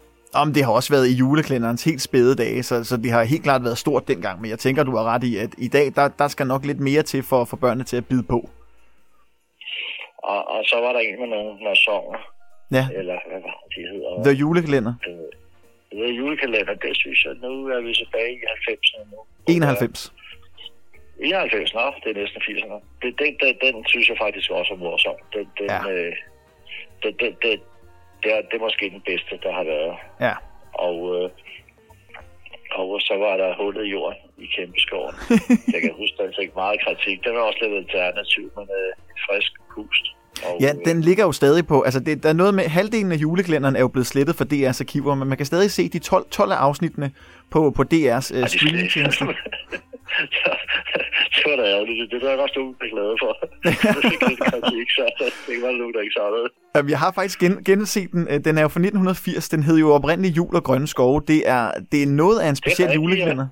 Om 0.43 0.53
det 0.55 0.65
har 0.65 0.73
også 0.73 0.93
været 0.93 1.07
i 1.09 1.15
julekalenderens 1.15 1.85
helt 1.85 2.03
spæde 2.03 2.35
dage, 2.37 2.63
så, 2.63 2.85
så 2.85 2.97
det 2.97 3.11
har 3.11 3.23
helt 3.25 3.43
klart 3.43 3.65
været 3.65 3.79
stort 3.79 4.09
dengang. 4.09 4.41
Men 4.41 4.51
jeg 4.51 4.59
tænker, 4.59 4.83
du 4.83 4.97
har 4.97 5.05
ret 5.05 5.25
i, 5.25 5.37
at 5.37 5.51
i 5.59 5.69
dag, 5.69 5.87
der, 5.95 6.09
der 6.09 6.29
skal 6.29 6.47
nok 6.47 6.65
lidt 6.65 6.81
mere 6.81 7.03
til 7.03 7.23
for, 7.23 7.45
for 7.45 7.57
børnene 7.57 7.85
til 7.85 7.97
at 7.97 8.07
bide 8.07 8.23
på. 8.23 8.51
Og, 10.19 10.49
og 10.49 10.65
så 10.65 10.77
var 10.85 10.93
der 10.93 11.01
en 11.01 11.21
med 11.21 11.29
nogle 11.29 11.65
masonger, 11.65 12.19
Ja, 12.73 12.89
eller 12.99 13.17
hvad 13.29 13.41
var 13.47 13.57
det, 13.63 13.77
de 13.77 13.81
hedder? 13.93 14.23
The 14.25 14.33
Julekalender. 14.33 14.95
Det 15.91 16.05
er 16.11 16.15
julekalender, 16.21 16.75
det 16.75 16.97
synes 16.97 17.25
jeg, 17.25 17.35
nu 17.43 17.67
er 17.75 17.81
vi 17.81 17.95
tilbage 17.95 18.33
i 18.33 18.41
90'erne 18.67 19.11
nu. 19.11 19.19
91. 19.49 20.13
91, 21.21 21.75
nå, 21.75 21.95
det 22.05 22.11
er 22.17 22.21
næsten 22.21 22.43
80'erne. 22.43 22.79
Det, 23.03 23.19
den, 23.19 23.37
den, 23.43 23.55
den 23.63 23.85
synes 23.87 24.09
jeg 24.09 24.17
faktisk 24.21 24.51
også 24.51 24.73
er 24.75 24.79
morsom. 24.79 25.15
Den, 25.35 25.49
den, 25.59 25.67
Ja. 25.71 25.91
øh, 25.91 26.17
det, 27.03 27.21
det, 27.21 27.37
det, 27.43 27.61
det, 28.23 28.33
er, 28.37 28.41
det 28.43 28.55
er 28.55 28.67
måske 28.69 28.91
den 28.91 29.01
bedste, 29.01 29.39
der 29.43 29.53
har 29.53 29.65
været. 29.65 29.97
Ja. 30.21 30.35
Og, 30.73 30.99
øh, 31.17 31.31
og 32.71 33.01
så 33.01 33.15
var 33.17 33.37
der 33.37 33.57
hullet 33.57 33.87
i 33.87 33.91
jorden 33.91 34.19
i 34.39 34.47
kæmpeskoven. 34.57 35.15
jeg 35.75 35.81
kan 35.83 35.95
huske, 36.01 36.17
der 36.19 36.33
fik 36.41 36.55
meget 36.55 36.81
kritik. 36.85 37.25
Den 37.25 37.35
var 37.35 37.41
også 37.41 37.59
lidt 37.63 37.75
alternativ, 37.75 38.53
men 38.57 38.69
øh, 38.81 38.93
frisk 39.27 39.53
pust. 39.75 40.05
Og, 40.43 40.59
Ja, 40.61 40.69
øh, 40.75 40.85
den 40.85 41.01
ligger 41.01 41.25
jo 41.25 41.33
stadig 41.33 41.67
på. 41.67 41.83
Altså, 41.83 42.01
det, 42.01 42.23
der 42.23 42.29
er 42.29 42.33
noget 42.33 42.55
med, 42.55 42.65
halvdelen 42.65 43.13
af 43.13 43.17
julekalenderen 43.17 43.77
er 43.77 43.81
jo 43.81 43.89
blevet 43.89 44.07
slettet 44.07 44.37
fra 44.37 44.45
DR's 44.53 44.81
arkiver, 44.81 45.15
men 45.15 45.29
man 45.29 45.37
kan 45.37 45.47
stadig 45.47 45.71
se 45.71 45.89
de 45.89 45.99
12, 45.99 46.27
12 46.31 46.53
af 46.53 46.57
afsnittene 46.57 47.11
på, 47.51 47.71
på 47.71 47.83
DR's 47.83 48.35
uh, 48.37 48.43
de 48.43 48.49
streamingtjeneste. 48.49 49.25
det 51.35 51.43
var 51.47 51.57
da 51.57 51.63
ærgerligt. 51.63 52.11
Det 52.11 52.23
er 52.23 52.37
der 52.37 52.43
også 52.43 52.55
nogen, 52.57 52.75
der 52.81 52.85
er 52.87 52.91
glade 52.91 53.15
for. 53.23 53.33
det 54.03 54.11
fik 54.13 54.29
lidt 54.29 54.41
kritik, 54.41 54.91
så 54.91 55.05
det 55.47 55.63
var 55.63 55.71
nogen, 55.71 55.95
der 55.95 56.01
ikke 56.01 56.15
savnede. 56.17 56.49
Jamen, 56.77 56.91
Jeg 56.91 56.99
har 56.99 57.13
faktisk 57.13 57.39
gen, 57.39 57.65
genset 57.65 58.13
den. 58.13 58.27
Øh, 58.31 58.41
Den 58.45 58.59
er 58.59 58.63
jo 58.63 58.69
fra 58.69 58.81
1980. 58.81 59.49
Den 59.49 59.63
hed 59.63 59.79
jo 59.79 59.93
oprindeligt 59.95 60.37
Jul 60.37 60.57
og 60.57 60.65
Grønne 60.65 60.87
Skove. 60.87 61.23
Det 61.29 61.49
er, 61.49 61.71
det 61.93 62.03
er 62.03 62.07
noget 62.07 62.41
af 62.41 62.49
en 62.49 62.57
speciel 62.57 62.91
julekalender. 62.93 63.47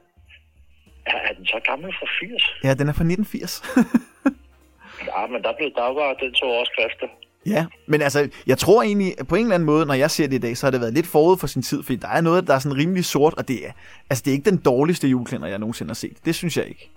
Er, 1.07 1.16
er 1.29 1.33
den 1.35 1.47
så 1.47 1.61
gammel 1.66 1.92
fra 1.92 2.07
80? 2.21 2.42
Ja, 2.64 2.75
den 2.75 2.88
er 2.88 2.92
fra 2.92 3.05
1980. 3.05 3.62
Ja, 5.07 5.27
men 5.27 5.43
der 5.43 5.53
blev 5.59 5.71
der 5.75 5.93
var 6.01 6.15
den 6.23 6.33
to 6.33 6.47
overskrifter. 6.47 7.09
ja, 7.47 7.67
men 7.87 8.03
altså, 8.03 8.21
jeg 8.47 8.59
tror 8.59 8.83
egentlig, 8.83 9.11
på 9.29 9.35
en 9.35 9.43
eller 9.43 9.55
anden 9.55 9.67
måde, 9.67 9.87
når 9.87 9.95
jeg 9.95 10.11
ser 10.11 10.27
det 10.29 10.35
i 10.37 10.45
dag, 10.47 10.57
så 10.57 10.67
har 10.67 10.71
det 10.71 10.81
været 10.81 10.95
lidt 10.95 11.07
forud 11.07 11.37
for 11.38 11.47
sin 11.47 11.62
tid, 11.62 11.83
fordi 11.83 11.97
der 11.97 12.09
er 12.09 12.21
noget, 12.21 12.47
der 12.47 12.55
er 12.55 12.59
sådan 12.59 12.79
rimelig 12.79 13.05
sort, 13.05 13.35
og 13.38 13.49
det 13.49 13.59
er, 13.67 13.73
altså, 14.11 14.23
det 14.25 14.31
er 14.31 14.37
ikke 14.38 14.51
den 14.51 14.62
dårligste 14.71 15.09
julekalender, 15.09 15.49
jeg 15.49 15.59
nogensinde 15.59 15.91
har 15.95 16.01
set. 16.05 16.17
Det 16.25 16.35
synes 16.35 16.57
jeg 16.57 16.67
ikke. 16.73 16.91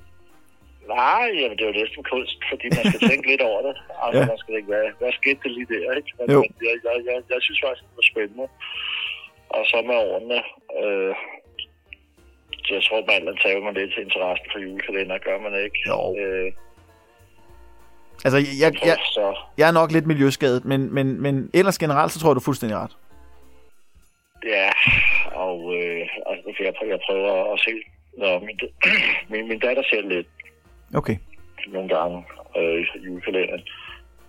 Nej, 0.87 1.25
jamen, 1.39 1.55
det 1.57 1.63
er 1.65 1.71
jo 1.73 1.79
næsten 1.83 2.03
kunst, 2.13 2.39
fordi 2.51 2.65
man 2.77 2.83
skal 2.89 3.01
tænke 3.09 3.25
lidt 3.31 3.41
over 3.49 3.61
det. 3.67 3.75
Altså, 4.03 4.19
Ja. 4.21 4.25
man 4.31 4.37
skal 4.41 4.53
ikke, 4.59 4.69
hvad, 4.73 4.85
hvad 4.99 5.11
skete 5.19 5.39
det 5.43 5.51
lige 5.57 5.67
der, 5.73 5.91
ikke? 5.99 6.11
Men, 6.19 6.25
Jo. 6.35 6.39
men 6.41 6.51
jeg, 6.67 6.75
jeg, 6.87 6.95
jeg, 7.09 7.17
jeg, 7.33 7.39
synes 7.45 7.59
faktisk, 7.65 7.83
det 7.89 7.95
var 8.01 8.07
spændende. 8.13 8.47
Og 9.55 9.61
så 9.71 9.77
med 9.89 9.95
årene, 10.07 10.39
øh, 10.81 11.13
jeg 12.75 12.81
tror, 12.87 12.99
man 13.11 13.37
tager 13.43 13.59
man 13.65 13.73
lidt 13.79 13.91
til 13.93 14.03
interessen 14.07 14.47
for 14.51 14.59
julekalender, 14.65 15.17
gør 15.27 15.37
man 15.45 15.53
ikke? 15.65 15.79
Jo. 15.89 15.99
Øh, 16.23 16.49
Altså, 18.25 18.37
jeg, 18.37 18.85
jeg, 18.85 18.97
så, 19.05 19.35
jeg 19.57 19.67
er 19.67 19.71
nok 19.71 19.91
lidt 19.91 20.07
miljøskadet, 20.07 20.65
men, 20.65 20.93
men, 20.93 21.21
men 21.21 21.49
ellers 21.53 21.77
generelt, 21.77 22.11
så 22.11 22.19
tror 22.19 22.29
jeg, 22.29 22.35
du 22.35 22.39
er 22.39 22.43
fuldstændig 22.43 22.77
ret. 22.77 22.91
ja, 24.45 24.69
og 25.35 25.73
øh, 25.75 26.07
altså, 26.29 26.63
jeg, 26.63 26.73
jeg 26.89 26.99
prøver 27.07 27.53
at 27.53 27.59
se, 27.59 27.71
Nå, 28.17 28.39
min, 28.39 28.59
min, 29.31 29.47
min 29.47 29.59
datter 29.59 29.83
ser 29.89 30.01
lidt 30.01 30.27
Okay. 30.95 31.17
nogle 31.73 31.89
gange 31.95 32.23
øh, 32.57 32.85
julekalenderen. 33.05 33.61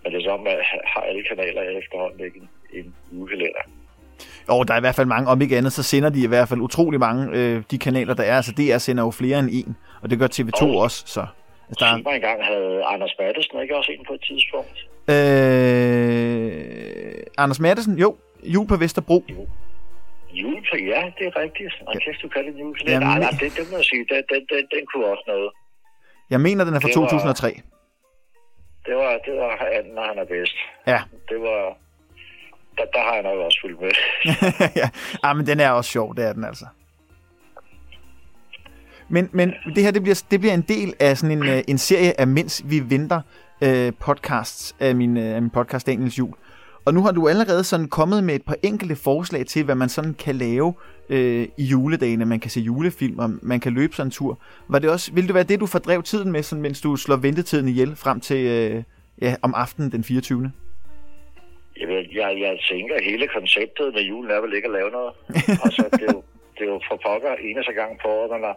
Men 0.03 0.13
det 0.13 0.19
er 0.25 0.29
som, 0.29 0.47
at 0.47 0.57
har 0.85 1.01
alle 1.01 1.23
kanaler 1.29 1.61
efterhånden 1.61 2.25
ikke 2.25 2.39
en, 2.39 2.49
en 2.85 2.95
julekalender. 3.11 3.59
Jo, 4.49 4.63
der 4.63 4.73
er 4.73 4.77
i 4.77 4.79
hvert 4.79 4.95
fald 4.95 5.07
mange. 5.07 5.29
Om 5.29 5.41
ikke 5.41 5.57
andet, 5.57 5.73
så 5.73 5.83
sender 5.83 6.09
de 6.09 6.23
i 6.23 6.27
hvert 6.27 6.49
fald 6.49 6.61
utrolig 6.61 6.99
mange, 6.99 7.27
øh, 7.37 7.63
de 7.71 7.77
kanaler, 7.79 8.13
der 8.13 8.23
er. 8.23 8.35
Altså, 8.35 8.51
DR 8.57 8.77
sender 8.77 9.03
jo 9.03 9.11
flere 9.11 9.39
end 9.39 9.49
en, 9.51 9.75
og 10.01 10.09
det 10.09 10.19
gør 10.19 10.27
TV2 10.27 10.63
Og- 10.63 10.77
også, 10.77 11.03
så... 11.07 11.25
Altså, 11.69 11.85
der. 11.85 11.97
Mig 11.97 12.15
engang 12.15 12.45
havde 12.45 12.83
Anders 12.93 13.13
Mattesen 13.19 13.61
ikke 13.61 13.77
også 13.77 13.91
en 13.91 14.05
på 14.07 14.13
et 14.13 14.21
tidspunkt. 14.29 14.77
øh, 15.09 17.23
Anders 17.37 17.59
Mattesen, 17.59 17.97
jo, 17.97 18.17
jul 18.43 18.67
på 18.67 18.75
Vesterbro. 18.77 19.23
Jule 20.33 20.61
på, 20.71 20.77
ja, 20.77 21.01
det 21.17 21.25
er 21.27 21.35
rigtigt. 21.43 21.73
Og 21.87 21.93
kæft, 22.05 22.21
du 22.21 22.27
kan 22.27 22.45
det 22.45 22.53
en 22.53 22.59
julekalender. 22.59 23.07
Jamen, 23.07 23.07
Nej, 23.07 23.19
nej, 23.31 23.39
det, 23.41 23.57
det 23.57 23.71
må 23.71 23.77
jeg 23.77 23.85
sige, 23.85 24.05
den, 24.11 24.23
den, 24.31 24.41
den, 24.51 24.63
den 24.75 24.83
kunne 24.93 25.05
også 25.05 25.23
noget. 25.27 25.49
Jeg 26.29 26.41
mener, 26.41 26.65
den 26.65 26.73
er 26.75 26.79
fra 26.79 26.87
Det 26.87 26.99
var- 27.01 27.07
2003. 27.07 27.61
Det 28.85 28.95
var, 28.95 29.11
det 29.25 29.33
var 29.37 29.51
anden, 29.77 29.93
når 29.95 30.03
han 30.11 30.17
er 30.17 30.25
bedst. 30.25 30.55
Ja. 30.87 30.99
Det 31.29 31.41
var... 31.41 31.77
Der, 32.77 32.85
der 32.93 32.99
har 33.07 33.13
jeg 33.13 33.23
nok 33.23 33.37
også 33.39 33.57
fulgt 33.61 33.81
med. 33.81 33.91
ja, 34.81 34.89
ah, 35.23 35.37
men 35.37 35.47
den 35.47 35.59
er 35.59 35.71
også 35.71 35.91
sjov, 35.91 36.15
det 36.15 36.25
er 36.25 36.33
den 36.33 36.43
altså. 36.43 36.65
Men, 39.09 39.29
men 39.31 39.53
det 39.75 39.83
her, 39.83 39.91
det 39.91 40.01
bliver, 40.01 40.23
det 40.31 40.39
bliver 40.39 40.53
en 40.53 40.65
del 40.67 40.93
af 40.99 41.17
sådan 41.17 41.37
en, 41.37 41.49
øh, 41.49 41.63
en 41.67 41.77
serie 41.77 42.19
af 42.19 42.27
Mens 42.27 42.63
vi 42.65 42.89
venter 42.89 43.21
øh, 43.63 43.93
podcasts 43.99 44.75
af 44.79 44.95
min, 44.95 45.17
øh, 45.17 45.35
af 45.35 45.41
min 45.41 45.49
podcast 45.49 45.87
Daniels 45.87 46.19
Jul. 46.19 46.33
Og 46.85 46.93
nu 46.93 47.01
har 47.01 47.11
du 47.11 47.27
allerede 47.27 47.63
sådan 47.63 47.87
kommet 47.87 48.23
med 48.23 48.35
et 48.35 48.45
par 48.45 48.55
enkelte 48.63 48.95
forslag 48.95 49.45
til, 49.45 49.65
hvad 49.65 49.75
man 49.75 49.89
sådan 49.89 50.13
kan 50.13 50.35
lave 50.35 50.73
øh, 51.09 51.47
i 51.57 51.63
juledagene. 51.63 52.25
Man 52.25 52.39
kan 52.39 52.51
se 52.51 52.59
julefilm, 52.59 53.19
og 53.19 53.29
man 53.41 53.59
kan 53.59 53.73
løbe 53.73 53.95
sådan 53.95 54.07
en 54.07 54.11
tur. 54.11 54.39
Var 54.67 54.79
det 54.79 54.89
også, 54.89 55.13
vil 55.13 55.27
det 55.27 55.35
være 55.35 55.43
det, 55.43 55.59
du 55.59 55.65
fordrev 55.65 56.03
tiden 56.03 56.31
med, 56.31 56.43
sådan, 56.43 56.61
mens 56.61 56.81
du 56.81 56.95
slår 56.95 57.15
ventetiden 57.15 57.67
ihjel 57.67 57.95
frem 57.95 58.19
til 58.19 58.45
øh, 58.45 58.83
ja, 59.21 59.35
om 59.41 59.53
aftenen 59.55 59.91
den 59.91 60.03
24. 60.03 60.51
Jeg, 61.79 61.87
jeg, 62.13 62.29
jeg 62.41 62.59
tænker, 62.69 62.95
at 62.95 63.03
hele 63.03 63.27
konceptet 63.27 63.93
med 63.93 64.01
julen 64.01 64.31
er 64.31 64.41
vel 64.41 64.53
ikke 64.53 64.67
at 64.67 64.73
lave 64.73 64.91
noget. 64.91 65.13
altså, 65.65 65.83
det 65.91 66.03
er 66.07 66.13
jo, 66.13 66.23
det 66.57 66.63
er 66.67 66.71
jo 66.73 66.79
for 66.89 66.99
pokker 67.05 67.33
eneste 67.49 67.73
gang 67.73 67.99
på 68.01 68.07
året, 68.07 68.31
man 68.31 68.53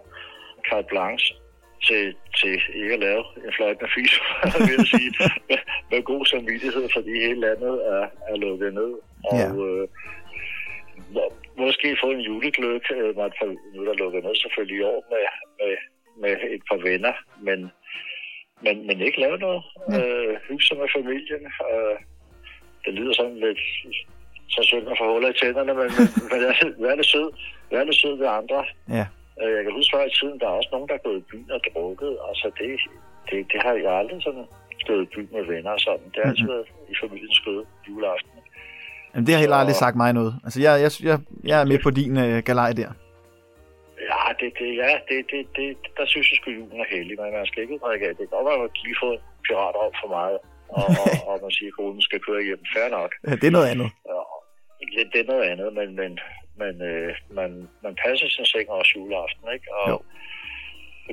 carte 0.70 0.88
blanche 0.88 1.34
til, 1.86 2.14
til 2.38 2.60
ikke 2.74 2.92
at 2.94 3.00
lave 3.00 3.24
en 3.46 3.52
fløjtende 3.56 3.90
fis, 3.94 4.12
vil 4.66 4.74
jeg 4.78 4.86
sige, 4.94 5.10
med, 5.48 5.58
med 5.90 6.02
god 6.02 6.26
samvittighed, 6.26 6.88
fordi 6.96 7.12
hele 7.26 7.40
landet 7.40 7.74
er, 7.94 8.04
er 8.30 8.36
lukket 8.36 8.74
ned. 8.74 8.92
Og 9.30 9.36
Ja. 9.38 9.48
øh, 9.62 9.88
må- 11.14 11.32
måske 11.56 11.96
få 12.02 12.10
en 12.10 12.20
julegløk, 12.20 12.84
øh, 12.96 13.14
par, 13.14 13.46
nu 13.74 13.80
er 13.82 13.86
der 13.86 13.94
lukket 14.02 14.24
ned 14.24 14.34
selvfølgelig 14.36 14.78
i 14.78 14.82
år 14.82 15.00
med, 15.10 15.24
med, 15.60 15.76
med 16.22 16.50
et 16.54 16.62
par 16.70 16.76
venner, 16.88 17.12
men, 17.42 17.58
men, 18.64 18.86
men 18.86 19.00
ikke 19.00 19.20
lave 19.20 19.38
noget. 19.38 19.62
Øh, 19.96 20.36
hygge 20.48 20.64
sig 20.64 20.76
med 20.76 20.88
familien. 20.96 21.44
Øh, 21.70 21.96
det 22.84 22.94
lyder 22.94 23.12
sådan 23.12 23.36
lidt 23.40 23.58
så 24.48 24.62
synd 24.62 24.88
at 24.90 24.98
få 24.98 25.12
huller 25.12 25.28
i 25.30 25.38
tænderne, 25.42 25.74
men, 25.74 25.88
men, 25.98 26.06
men 26.30 26.74
vær 26.86 26.94
lidt 26.96 27.06
sød. 27.06 27.30
Vær 27.70 27.84
lidt 27.84 27.96
sød 27.96 28.18
ved 28.18 28.26
andre. 28.26 28.64
Ja. 28.88 29.06
Øh, 29.40 29.50
Jeg 29.56 29.62
kan 29.64 29.72
huske 29.78 29.92
før 29.94 30.04
i 30.10 30.14
tiden, 30.18 30.40
der 30.40 30.46
er 30.46 30.56
også 30.60 30.70
nogen, 30.72 30.88
der 30.88 30.94
er 30.98 31.04
gået 31.08 31.18
i 31.22 31.28
byen 31.30 31.50
og 31.56 31.60
drukket. 31.68 32.12
Altså, 32.28 32.46
det, 32.58 32.68
det, 33.28 33.38
det 33.52 33.58
har 33.64 33.72
jeg 33.72 33.92
aldrig 34.00 34.22
sådan 34.22 34.46
gået 34.88 35.02
i 35.06 35.10
byen 35.14 35.28
med 35.36 35.44
venner 35.52 35.70
og 35.70 35.80
sådan. 35.86 36.06
Det 36.12 36.18
har 36.22 36.30
altid 36.30 36.46
været 36.54 36.66
i 36.92 36.94
familiens 37.02 37.36
skøde 37.40 37.64
juleaften. 37.88 38.30
Jamen, 39.12 39.26
det 39.26 39.34
har 39.34 39.40
heller 39.44 39.56
aldrig 39.62 39.76
sagt 39.84 39.96
mig 39.96 40.12
noget. 40.12 40.32
Altså, 40.44 40.58
jeg, 40.66 40.72
jeg, 40.84 40.90
jeg, 41.08 41.18
jeg 41.50 41.60
er 41.60 41.64
med 41.72 41.78
på 41.86 41.90
din 41.90 42.14
øh, 42.24 42.38
galej 42.48 42.72
der. 42.80 42.90
Ja, 44.10 44.24
det, 44.40 44.50
det, 44.58 44.68
ja 44.82 44.92
det, 45.08 45.18
det, 45.32 45.40
det, 45.56 45.68
der 45.98 46.06
synes 46.12 46.26
jeg 46.30 46.36
sgu, 46.36 46.50
julen 46.50 46.80
er 46.84 46.88
heldig, 46.96 47.16
men 47.20 47.32
man 47.38 47.46
skal 47.46 47.62
ikke 47.62 47.78
drikke 47.84 48.04
af. 48.08 48.12
Det 48.16 48.24
kan 48.28 48.34
godt 48.36 48.46
være, 48.50 48.64
at 48.64 48.70
lige 48.84 48.96
får 49.02 49.12
en 49.12 49.20
pirat 49.46 49.76
op 49.84 49.94
for 50.02 50.08
meget, 50.18 50.38
og, 50.78 50.84
og, 51.02 51.10
og 51.30 51.34
man 51.44 51.52
siger, 51.56 51.70
at 51.98 52.02
skal 52.08 52.20
køre 52.28 52.42
hjem. 52.48 52.62
Fair 52.74 52.88
nok. 52.98 53.10
Ja, 53.26 53.32
Det 53.40 53.46
er 53.50 53.56
noget 53.58 53.70
andet. 53.72 53.88
Ja, 54.10 54.20
det, 54.94 55.02
det 55.12 55.20
er 55.22 55.28
noget 55.32 55.44
andet, 55.52 55.68
men, 55.78 55.88
men, 56.00 56.12
men 56.62 56.74
øh, 56.90 57.14
man, 57.38 57.50
man 57.84 57.94
passer 58.04 58.28
sin 58.28 58.46
seng 58.52 58.68
også 58.70 58.92
juleaften, 58.96 59.46
ikke? 59.54 59.68
Og 59.78 59.86
Jo. 59.90 59.96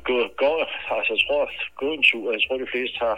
gå, 0.08 0.16
gå, 0.44 0.52
altså, 0.96 1.14
jeg 1.14 1.22
tror, 1.26 1.44
gå 1.82 1.88
en 1.94 2.04
tur. 2.10 2.32
Jeg 2.36 2.42
tror, 2.44 2.58
de 2.58 2.72
fleste 2.74 2.98
har 3.06 3.18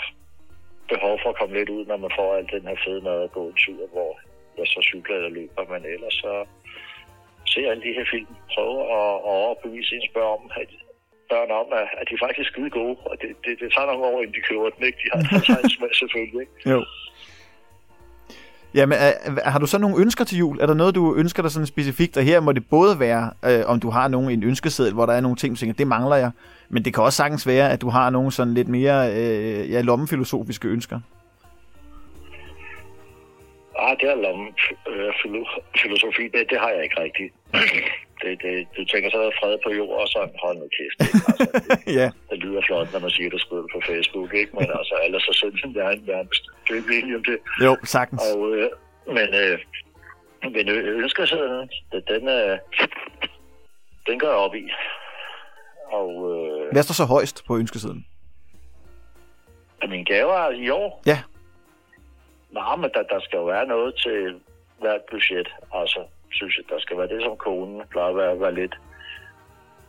behov 0.94 1.14
for 1.22 1.30
at 1.30 1.38
komme 1.40 1.56
lidt 1.58 1.70
ud, 1.70 1.84
når 1.86 1.98
man 1.98 2.12
får 2.18 2.36
alt 2.36 2.52
den 2.52 2.68
her 2.70 2.78
fede 2.86 3.02
mad 3.02 3.20
og 3.28 3.32
gå 3.38 3.44
en 3.48 3.58
tur, 3.66 3.88
hvor 3.94 4.12
jeg 4.58 4.68
så 4.68 4.80
cykler 4.92 5.16
eller 5.16 5.30
løber, 5.30 5.64
men 5.74 5.82
ellers 5.94 6.14
så 6.24 6.34
se 7.52 7.60
alle 7.70 7.84
de 7.88 7.98
her 7.98 8.08
film. 8.14 8.32
Prøve 8.54 8.80
at, 9.00 9.14
at 9.30 9.34
overbevise 9.46 9.96
ens 9.96 10.10
børn 10.14 10.34
om, 10.38 10.52
at, 10.62 10.70
børn 11.32 11.52
om, 11.62 11.68
at, 11.82 11.88
at 12.00 12.06
de 12.10 12.16
faktisk 12.24 12.48
er 12.48 12.52
skide 12.52 12.70
gode, 12.80 12.98
og 13.10 13.16
det, 13.22 13.30
det, 13.44 13.54
det 13.62 13.68
tager 13.74 13.88
nogle 13.90 14.06
år, 14.10 14.18
inden 14.22 14.36
de 14.38 14.48
køber 14.50 14.70
den, 14.70 14.84
ikke? 14.88 15.00
De 15.02 15.08
har, 15.12 15.20
en 15.20 15.96
selvfølgelig, 16.02 16.42
ikke? 16.46 16.70
Jo. 16.74 16.80
Jamen, 18.74 18.98
er, 19.02 19.50
har 19.50 19.60
du 19.60 19.66
så 19.66 19.78
nogle 19.78 20.02
ønsker 20.02 20.26
til 20.26 20.38
jul? 20.38 20.60
Er 20.60 20.66
der 20.66 20.74
noget, 20.74 20.96
du 20.96 21.16
ønsker 21.16 21.42
dig 21.42 21.52
sådan 21.52 21.66
specifikt? 21.66 22.18
Og 22.18 22.24
her 22.24 22.40
må 22.40 22.52
det 22.52 22.70
både 22.70 23.00
være, 23.00 23.32
øh, 23.46 23.64
om 23.66 23.80
du 23.80 23.90
har 23.90 24.08
nogen 24.08 24.32
en 24.32 24.44
ønskeseddel, 24.44 24.94
hvor 24.94 25.06
der 25.06 25.14
er 25.14 25.22
nogle 25.22 25.38
ting, 25.38 25.56
du 25.56 25.60
tænker, 25.60 25.74
det 25.74 25.88
mangler 25.88 26.16
jeg. 26.16 26.32
Men 26.70 26.86
det 26.86 26.94
kan 26.94 27.04
også 27.04 27.18
sagtens 27.18 27.48
være, 27.48 27.72
at 27.72 27.82
du 27.82 27.90
har 27.90 28.10
nogle 28.10 28.32
sådan 28.32 28.54
lidt 28.54 28.68
mere 28.68 29.14
øh, 29.14 29.72
ja, 29.72 29.82
lommefilosofiske 29.82 30.68
ønsker. 30.68 31.00
Ah, 33.80 33.98
det 34.00 34.10
er 34.10 34.16
lomme 34.16 34.46
øh, 34.90 35.14
filosofi, 35.82 36.24
det, 36.24 36.50
det 36.50 36.60
har 36.60 36.70
jeg 36.70 36.84
ikke 36.84 37.02
rigtigt. 37.02 37.34
Det, 38.22 38.42
det, 38.42 38.68
du 38.78 38.86
tænker 38.86 39.10
så 39.10 39.32
fred 39.40 39.58
på 39.66 39.70
jord 39.80 40.02
og 40.02 40.08
sådan, 40.08 40.36
hold 40.44 40.58
nu 40.58 40.68
kæft. 40.78 40.98
Ikke? 41.06 41.26
Altså, 41.28 41.44
det, 41.86 41.96
ja, 42.00 42.08
det, 42.30 42.38
lyder 42.40 42.62
flot, 42.68 42.94
når 42.94 43.00
man 43.00 43.10
siger 43.10 43.30
det 43.30 43.42
skriver 43.42 43.68
på 43.74 43.80
Facebook, 43.88 44.34
ikke? 44.34 44.52
Men 44.60 44.68
altså, 44.80 44.96
ellers 45.06 45.24
så 45.24 45.34
sådan, 45.40 45.74
det 45.74 45.82
er 45.86 45.90
en 45.90 46.04
nærmest. 46.08 46.44
Det 46.68 46.72
er 46.78 46.96
ikke 46.96 47.16
om 47.16 47.24
det. 47.24 47.38
jo, 47.66 47.78
sagtens. 47.84 48.22
Og, 48.36 48.52
øh, 48.56 48.70
men, 49.08 49.28
øh, 49.42 49.60
men 50.44 50.70
ø- 50.70 50.94
ønskesedlen, 51.04 51.70
det- 51.92 52.08
den, 52.08 52.28
øh, 52.28 52.58
den 54.08 54.20
går 54.20 54.28
jeg 54.28 54.36
op 54.38 54.56
i. 54.56 54.66
Og 55.86 56.10
øh, 56.34 56.72
Hvad 56.72 56.84
står 56.84 56.94
så 56.94 57.06
højst 57.06 57.44
på 57.48 57.58
ønskesedlen? 57.58 58.06
er 59.82 59.88
mine 59.88 60.06
gaver 60.06 60.50
i 60.52 60.70
år? 60.70 61.02
Ja. 61.06 61.20
Nej, 62.52 62.76
men 62.76 62.90
der, 62.94 63.04
der 63.04 63.20
skal 63.20 63.38
jo 63.38 63.44
være 63.46 63.66
noget 63.68 63.96
til 64.04 64.40
hvert 64.80 65.02
budget. 65.12 65.50
Altså, 65.74 66.00
synes 66.32 66.58
jeg, 66.58 66.66
der 66.70 66.80
skal 66.80 66.98
være 66.98 67.08
det, 67.08 67.22
som 67.24 67.38
konen 67.38 67.82
plejer 67.90 68.10
at 68.10 68.16
være, 68.16 68.40
være 68.40 68.56
lidt, 68.56 68.76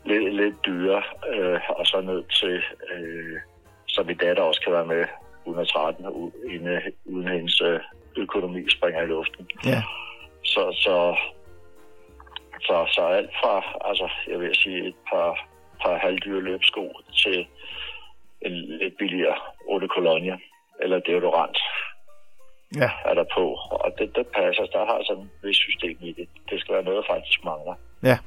lidt, 0.05 0.35
lidt 0.35 0.66
dyre. 0.66 1.03
Øh, 1.33 1.61
og 1.68 1.87
så 1.87 2.00
ned 2.00 2.22
til, 2.40 2.62
øh, 2.92 3.38
så 3.87 4.03
min 4.03 4.16
datter 4.16 4.42
også 4.42 4.61
kan 4.61 4.72
være 4.72 4.87
med 4.87 5.05
113, 5.46 6.07
uden, 6.07 6.68
uden 7.05 7.29
hendes 7.29 7.61
øh, 7.61 7.81
økonomi 8.16 8.70
springer 8.70 9.03
i 9.03 9.07
luften. 9.07 9.48
Ja. 9.64 9.83
Så, 10.44 10.62
så, 10.85 11.16
så, 12.61 12.87
så 12.94 13.00
alt 13.00 13.31
fra, 13.42 13.79
altså, 13.88 14.09
jeg 14.29 14.40
vil 14.40 14.55
sige, 14.55 14.88
et 14.88 14.94
par, 15.12 15.48
par 15.83 15.98
halvdyre 15.98 16.42
løbsko 16.42 16.92
til 17.16 17.46
en 18.40 18.53
lidt 18.53 18.96
billigere 18.96 19.37
otte 19.66 19.88
kolonier 19.88 20.37
eller 20.83 20.98
deodorant 20.98 21.59
Ja. 22.77 22.91
er 23.05 23.15
der 23.15 23.25
på. 23.35 23.45
Og 23.71 23.93
det, 23.99 24.17
det 24.17 24.27
passer. 24.27 24.67
Der 24.67 24.85
har 24.87 25.03
sådan 25.05 25.23
et 25.23 25.31
vis 25.43 25.57
system 25.57 25.97
i 26.01 26.13
det. 26.13 26.29
Det 26.51 26.61
skal 26.61 26.75
være 26.75 26.85
noget, 26.85 26.97
der 26.97 27.15
faktisk 27.15 27.45
mangler. 27.45 27.75
Ja. 28.03 28.19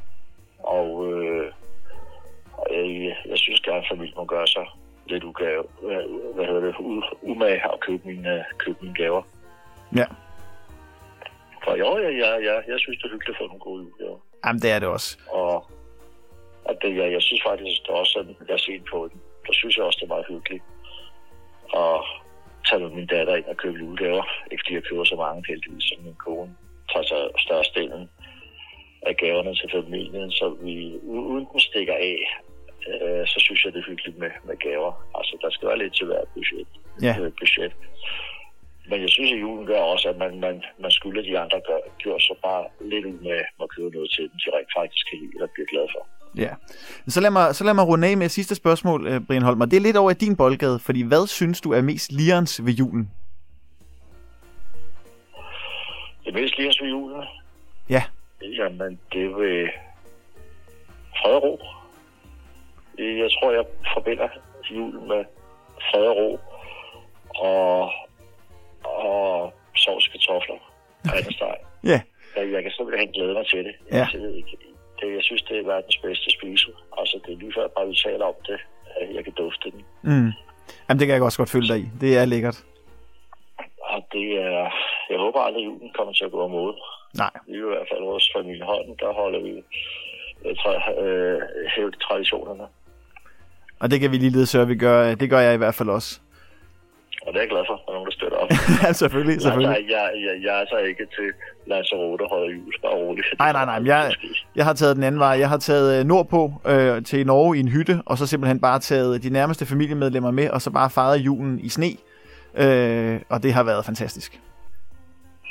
Og, 0.60 1.12
øh, 1.12 1.52
og 2.58 2.68
jeg, 2.72 3.16
jeg 3.26 3.38
synes 3.38 3.60
gerne, 3.62 3.78
at 3.78 3.88
familien 3.92 4.16
må 4.18 4.26
gøre 4.26 4.48
sig 4.48 4.66
lidt 5.08 5.24
ugave, 5.24 5.64
hvad, 5.82 6.34
hvad 6.36 6.46
hedder 6.46 6.62
det, 6.62 6.76
umage 7.22 7.72
og 7.72 7.80
købe 7.80 8.08
mine, 8.08 8.46
købe 8.58 8.78
mine 8.82 8.96
gaver. 8.96 9.24
Ja. 9.96 10.06
For 11.64 11.76
jo, 11.76 11.98
jeg, 11.98 12.18
jeg, 12.18 12.44
jeg, 12.44 12.64
jeg 12.68 12.80
synes, 12.80 12.98
det 12.98 13.06
er 13.06 13.12
hyggeligt 13.14 13.36
at 13.36 13.42
få 13.42 13.48
nogle 13.48 13.60
gode 13.60 13.84
julegaver. 13.84 14.20
Jamen, 14.46 14.62
det 14.62 14.72
er 14.72 14.80
det 14.80 14.88
også. 14.88 15.18
Og, 15.30 15.56
og 16.66 16.78
det, 16.82 16.96
jeg, 16.98 17.12
jeg 17.12 17.22
synes 17.22 17.44
faktisk, 17.48 17.82
det 17.84 17.90
er 17.90 17.94
også 17.94 18.14
sådan, 18.14 18.36
jeg 18.50 18.60
set 18.60 18.84
på 18.92 19.10
den. 19.12 19.22
Der 19.48 19.54
synes 19.54 19.78
jeg 19.78 19.86
også, 19.86 19.98
det 20.02 20.06
er 20.06 20.16
meget 20.16 20.26
hyggeligt. 20.30 20.64
at 21.76 22.23
tage 22.68 22.82
med 22.84 22.90
min 22.98 23.08
datter 23.08 23.36
ind 23.36 23.46
og 23.46 23.58
købe 23.58 23.78
julegaver. 23.78 24.26
Ikke 24.52 24.64
fordi 24.64 24.76
jeg 24.76 24.84
køber 24.84 25.04
så 25.04 25.16
mange 25.16 25.44
heldigvis, 25.50 25.84
som 25.90 26.04
min 26.04 26.16
kone 26.26 26.56
tager 26.92 27.08
sig 27.12 27.22
størstedelen 27.46 28.10
af 29.10 29.18
gaverne 29.18 29.56
til 29.56 29.70
familien, 29.78 30.32
så 30.32 30.46
vi 30.62 30.76
uden 31.04 31.46
den 31.52 31.60
stikker 31.60 31.96
af, 32.12 32.18
øh, 32.92 33.28
så 33.28 33.38
synes 33.40 33.66
jeg, 33.66 33.74
det 33.74 33.80
er 33.80 33.90
hyggeligt 33.90 34.18
med, 34.18 34.32
med 34.48 34.58
gaver. 34.58 34.92
Altså, 35.18 35.38
der 35.42 35.50
skal 35.50 35.68
være 35.68 35.78
lidt 35.78 35.96
til 35.96 36.06
hver 36.06 36.24
budget. 36.34 36.68
Ja. 37.02 37.14
øh, 37.22 37.32
budget. 37.40 37.74
Men 38.90 39.02
jeg 39.02 39.10
synes, 39.10 39.32
at 39.32 39.42
julen 39.42 39.66
gør 39.66 39.82
også, 39.94 40.10
at 40.10 40.18
man, 40.18 40.40
man, 40.40 40.64
man 40.80 40.92
skylder 40.92 41.22
de 41.22 41.40
andre 41.40 41.62
gør, 41.68 41.80
gjorde 41.98 42.24
så 42.24 42.36
bare 42.44 42.64
lidt 42.92 43.06
ud 43.06 43.20
med 43.28 43.40
at 43.64 43.70
købe 43.76 43.90
noget 43.96 44.12
til 44.12 44.24
dem, 44.30 44.38
de 44.44 44.50
rent 44.56 44.72
faktisk 44.78 45.04
kan 45.10 45.20
lide 45.20 45.34
eller 45.36 45.48
bliver 45.54 45.70
glade 45.74 45.90
for. 45.96 46.04
Ja. 46.38 46.50
Så 47.08 47.22
lad 47.22 47.30
mig, 47.32 47.56
så 47.56 47.64
lad 47.64 47.74
mig 47.74 47.88
runde 47.88 48.08
af 48.08 48.18
med 48.18 48.30
sidste 48.30 48.56
spørgsmål, 48.56 49.08
øh, 49.08 49.22
Brian 49.22 49.42
Holm. 49.42 49.62
Og 49.62 49.72
det 49.72 49.78
er 49.78 49.82
lidt 49.82 49.98
over 49.98 50.12
i 50.12 50.14
din 50.14 50.36
boldgade, 50.36 50.80
fordi 50.80 51.02
hvad 51.02 51.28
synes 51.28 51.62
du 51.62 51.72
er 51.74 51.82
mest 51.82 52.12
lirens 52.12 52.66
ved 52.66 52.74
julen? 52.74 53.12
Det 56.26 56.34
mest 56.34 56.58
lige 56.58 56.68
ved 56.82 56.90
julen, 56.90 57.24
Ja, 57.90 58.04
jamen 58.42 59.00
det 59.14 59.36
vil 59.36 59.70
fred 61.20 61.32
og 61.36 61.44
ro. 61.44 61.60
Jeg 62.98 63.30
tror, 63.32 63.52
jeg 63.52 63.64
forbinder 63.94 64.28
julen 64.72 65.08
med 65.08 65.24
fred 65.92 66.02
og 66.06 66.16
ro 66.18 66.40
og, 67.36 67.92
og 68.84 69.54
sovs 69.76 70.08
kartofler 70.08 70.56
og 71.04 71.34
steg. 71.34 71.56
ja, 71.84 72.02
Jeg, 72.38 72.52
jeg 72.52 72.64
kan 72.64 72.72
simpelthen 72.72 73.10
glæde 73.14 73.34
mig 73.34 73.46
til 73.48 73.60
det. 73.66 73.76
Ja. 73.92 74.08
Jeg, 74.14 74.22
ved 74.22 74.34
ikke. 74.36 74.58
Det. 75.04 75.14
Jeg 75.16 75.24
synes, 75.24 75.42
det 75.42 75.58
er 75.60 75.64
verdens 75.74 75.98
bedste 75.98 76.32
spise. 76.38 76.68
Altså, 77.00 77.20
det 77.26 77.34
er 77.34 77.38
lige 77.38 77.54
før, 77.58 77.68
bare 77.68 77.88
vi 77.88 77.96
taler 77.96 78.26
om 78.26 78.34
det, 78.50 78.60
at 79.02 79.16
jeg 79.16 79.24
kan 79.24 79.34
dufte 79.34 79.72
den. 79.72 79.82
mm. 80.02 80.32
Jamen, 80.90 81.00
det 81.00 81.08
kan 81.08 81.16
jeg 81.16 81.24
også 81.24 81.38
godt 81.38 81.50
følge 81.50 81.68
dig 81.74 81.80
i. 81.80 81.86
Det 82.02 82.18
er 82.18 82.26
lækkert. 82.26 82.58
Og 83.94 84.00
det 84.14 84.28
er... 84.48 84.70
Jeg 85.10 85.20
håber 85.20 85.40
aldrig, 85.40 85.62
at 85.64 85.66
julen 85.70 85.92
kommer 85.98 86.14
til 86.14 86.26
at 86.26 86.32
gå 86.32 86.42
om 86.44 86.52
måde. 86.52 86.76
Nej, 87.18 87.30
Vi 87.48 87.54
er 87.54 87.58
i 87.58 87.74
hvert 87.76 87.88
fald 87.92 88.04
hos 88.14 88.32
familien 88.36 88.66
Holm, 88.66 88.98
der 89.00 89.14
holder 89.14 89.40
vi 89.40 89.54
øh, 90.46 90.56
tra- 90.60 91.02
øh, 91.04 91.42
hævde 91.76 91.98
traditionerne. 91.98 92.68
og 93.80 93.92
det 93.92 94.00
kan 94.00 94.12
vi 94.12 94.18
lige 94.18 94.46
sørge, 94.46 94.68
vi 94.68 94.76
gør. 94.76 95.16
Det 95.16 95.30
gør 95.30 95.40
jeg 95.40 95.54
i 95.54 95.58
hvert 95.58 95.76
fald 95.76 95.90
også. 95.90 96.20
Og 97.26 97.34
det 97.34 97.36
er 97.36 97.42
jeg 97.42 97.50
glad 97.50 97.64
for, 97.68 97.74
at 97.74 97.82
nogen, 97.94 98.06
der 98.06 98.12
støtter 98.12 98.33
ja, 98.84 98.94
selvfølgelig, 98.94 99.42
selvfølgelig. 99.42 99.78
Altså, 99.78 99.96
jeg, 99.96 100.10
jeg, 100.26 100.44
jeg 100.44 100.62
er 100.62 100.66
så 100.70 100.78
ikke 100.78 101.06
til 101.16 101.30
Lanzarote 101.66 102.26
holder 102.30 102.54
jul. 102.54 102.74
Bare 102.82 102.94
roligt. 102.94 103.28
Nej, 103.40 103.52
nej, 103.52 103.66
nej. 103.66 103.80
Jeg, 103.86 104.14
jeg 104.56 104.66
har 104.66 104.74
taget 104.74 104.96
den 104.96 105.04
anden 105.04 105.20
vej. 105.20 105.36
Jeg 105.40 105.50
har 105.50 105.58
taget 105.58 106.00
øh, 106.00 106.06
nordpå 106.06 106.54
øh, 106.68 107.04
til 107.04 107.26
Norge 107.26 107.58
i 107.58 107.60
en 107.60 107.68
hytte, 107.68 108.02
og 108.06 108.18
så 108.18 108.28
simpelthen 108.28 108.60
bare 108.60 108.80
taget 108.80 109.24
de 109.24 109.30
nærmeste 109.30 109.66
familiemedlemmer 109.66 110.32
med, 110.32 110.50
og 110.50 110.62
så 110.62 110.72
bare 110.72 110.90
fejret 110.90 111.18
julen 111.18 111.60
i 111.60 111.70
sne. 111.70 111.92
Øh, 112.58 113.20
og 113.30 113.44
det 113.44 113.54
har 113.54 113.64
været 113.64 113.86
fantastisk. 113.86 114.40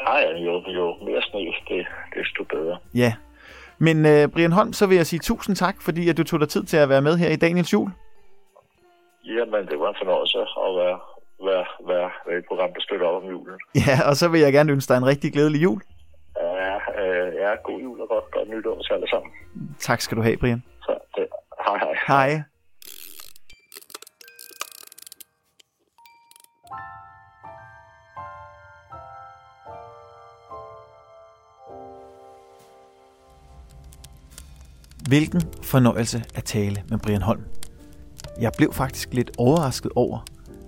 Nej, 0.04 0.24
jo, 0.46 0.62
jo 0.68 0.96
mere 1.04 1.22
sne, 1.22 1.40
det, 1.68 1.86
desto 2.14 2.44
bedre. 2.44 2.78
Ja. 2.94 3.12
Men 3.78 4.06
øh, 4.06 4.28
Brian 4.28 4.52
Holm, 4.52 4.72
så 4.72 4.86
vil 4.86 4.96
jeg 4.96 5.06
sige 5.06 5.20
tusind 5.20 5.56
tak, 5.56 5.76
fordi 5.82 6.08
at 6.08 6.16
du 6.16 6.24
tog 6.24 6.40
dig 6.40 6.48
tid 6.48 6.64
til 6.64 6.76
at 6.76 6.88
være 6.88 7.02
med 7.02 7.16
her 7.16 7.28
i 7.28 7.36
Daniels 7.36 7.72
jul. 7.72 7.90
Jamen, 9.24 9.66
det 9.70 9.78
var 9.80 9.88
en 9.88 10.00
fornøjelse 10.02 10.38
at 10.38 10.72
være, 10.82 10.98
være, 11.50 11.66
være, 11.90 12.10
være 12.26 12.38
et 12.38 12.44
program, 12.48 12.70
der 12.74 12.80
støtter 12.80 13.06
op 13.06 13.22
om 13.22 13.28
julen. 13.30 13.58
Ja, 13.86 13.96
og 14.08 14.16
så 14.16 14.28
vil 14.28 14.40
jeg 14.40 14.52
gerne 14.52 14.72
ønske 14.72 14.88
dig 14.92 14.98
en 14.98 15.06
rigtig 15.06 15.32
glædelig 15.32 15.62
jul. 15.62 15.80
Ja, 16.36 16.74
øh, 17.02 17.34
ja 17.34 17.50
god 17.64 17.80
jul 17.80 18.00
og 18.00 18.08
godt, 18.08 18.30
godt 18.30 18.48
nytår 18.48 18.82
til 18.82 18.92
alle 18.92 19.08
sammen. 19.08 19.30
Tak 19.78 20.00
skal 20.00 20.16
du 20.16 20.22
have, 20.22 20.36
Brian. 20.36 20.62
Så 20.82 20.98
det, 21.16 21.26
hej 21.66 21.78
hej. 21.78 21.94
Hej. 22.06 22.42
Hvilken 35.08 35.42
fornøjelse 35.62 36.24
at 36.34 36.44
tale 36.44 36.82
med 36.90 36.98
Brian 36.98 37.22
Holm. 37.22 37.44
Jeg 38.40 38.52
blev 38.56 38.72
faktisk 38.72 39.14
lidt 39.14 39.30
overrasket 39.38 39.92
over, 39.96 40.24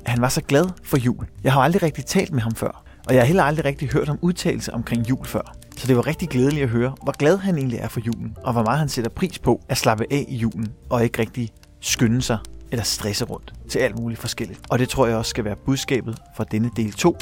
han 0.06 0.20
var 0.20 0.28
så 0.28 0.40
glad 0.40 0.64
for 0.82 0.96
jul. 0.96 1.26
Jeg 1.44 1.52
har 1.52 1.60
aldrig 1.60 1.82
rigtig 1.82 2.06
talt 2.06 2.32
med 2.32 2.42
ham 2.42 2.54
før, 2.54 2.84
og 3.08 3.14
jeg 3.14 3.22
har 3.22 3.26
heller 3.26 3.42
aldrig 3.42 3.64
rigtig 3.64 3.88
hørt 3.88 4.08
om 4.08 4.18
udtalelse 4.22 4.74
omkring 4.74 5.08
jul 5.08 5.26
før. 5.26 5.54
Så 5.76 5.86
det 5.86 5.96
var 5.96 6.06
rigtig 6.06 6.28
glædeligt 6.28 6.62
at 6.62 6.68
høre, 6.68 6.94
hvor 7.02 7.12
glad 7.12 7.38
han 7.38 7.58
egentlig 7.58 7.78
er 7.78 7.88
for 7.88 8.00
julen, 8.00 8.36
og 8.44 8.52
hvor 8.52 8.62
meget 8.62 8.78
han 8.78 8.88
sætter 8.88 9.10
pris 9.10 9.38
på 9.38 9.60
at 9.68 9.76
slappe 9.76 10.04
af 10.10 10.24
i 10.28 10.36
julen, 10.36 10.72
og 10.90 11.04
ikke 11.04 11.18
rigtig 11.18 11.50
skynde 11.80 12.22
sig 12.22 12.38
eller 12.70 12.84
stresse 12.84 13.24
rundt 13.24 13.52
til 13.68 13.78
alt 13.78 13.98
muligt 13.98 14.20
forskelligt. 14.20 14.60
Og 14.70 14.78
det 14.78 14.88
tror 14.88 15.06
jeg 15.06 15.16
også 15.16 15.30
skal 15.30 15.44
være 15.44 15.56
budskabet 15.66 16.18
for 16.36 16.44
denne 16.44 16.70
del 16.76 16.92
2 16.92 17.16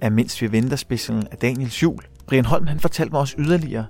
af 0.00 0.12
Mens 0.12 0.42
vi 0.42 0.52
venter 0.52 0.76
specialen 0.76 1.26
af 1.30 1.36
Daniels 1.38 1.82
jul. 1.82 1.98
Brian 2.26 2.44
Holm 2.44 2.66
han 2.66 2.80
fortalte 2.80 3.12
mig 3.12 3.20
også 3.20 3.34
yderligere, 3.38 3.86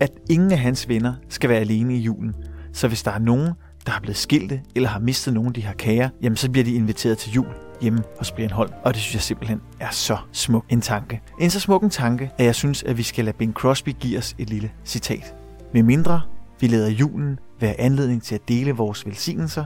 at 0.00 0.10
ingen 0.30 0.52
af 0.52 0.58
hans 0.58 0.88
venner 0.88 1.14
skal 1.28 1.50
være 1.50 1.60
alene 1.60 1.96
i 1.96 1.98
julen. 1.98 2.34
Så 2.72 2.88
hvis 2.88 3.02
der 3.02 3.10
er 3.10 3.18
nogen, 3.18 3.52
der 3.86 3.92
er 3.92 4.00
blevet 4.00 4.16
skilte 4.16 4.60
eller 4.74 4.88
har 4.88 5.00
mistet 5.00 5.34
nogen 5.34 5.52
de 5.52 5.62
har 5.62 5.74
kære, 5.74 6.10
jamen 6.22 6.36
så 6.36 6.50
bliver 6.50 6.64
de 6.64 6.74
inviteret 6.74 7.18
til 7.18 7.32
jul 7.32 7.65
hjemme 7.80 8.02
hos 8.18 8.32
Brian 8.32 8.50
Holm. 8.50 8.72
Og 8.84 8.94
det 8.94 9.02
synes 9.02 9.14
jeg 9.14 9.22
simpelthen 9.22 9.60
er 9.80 9.90
så 9.90 10.16
smuk 10.32 10.64
en 10.68 10.80
tanke. 10.80 11.20
En 11.40 11.50
så 11.50 11.60
smuk 11.60 11.82
en 11.82 11.90
tanke, 11.90 12.30
at 12.38 12.44
jeg 12.44 12.54
synes, 12.54 12.82
at 12.82 12.98
vi 12.98 13.02
skal 13.02 13.24
lade 13.24 13.36
Bing 13.36 13.52
Crosby 13.52 13.96
give 14.00 14.18
os 14.18 14.34
et 14.38 14.50
lille 14.50 14.70
citat. 14.84 15.34
Med 15.74 15.82
mindre 15.82 16.22
vi 16.60 16.66
lader 16.66 16.90
julen 16.90 17.38
være 17.60 17.80
anledning 17.80 18.22
til 18.22 18.34
at 18.34 18.48
dele 18.48 18.72
vores 18.72 19.06
velsignelser, 19.06 19.64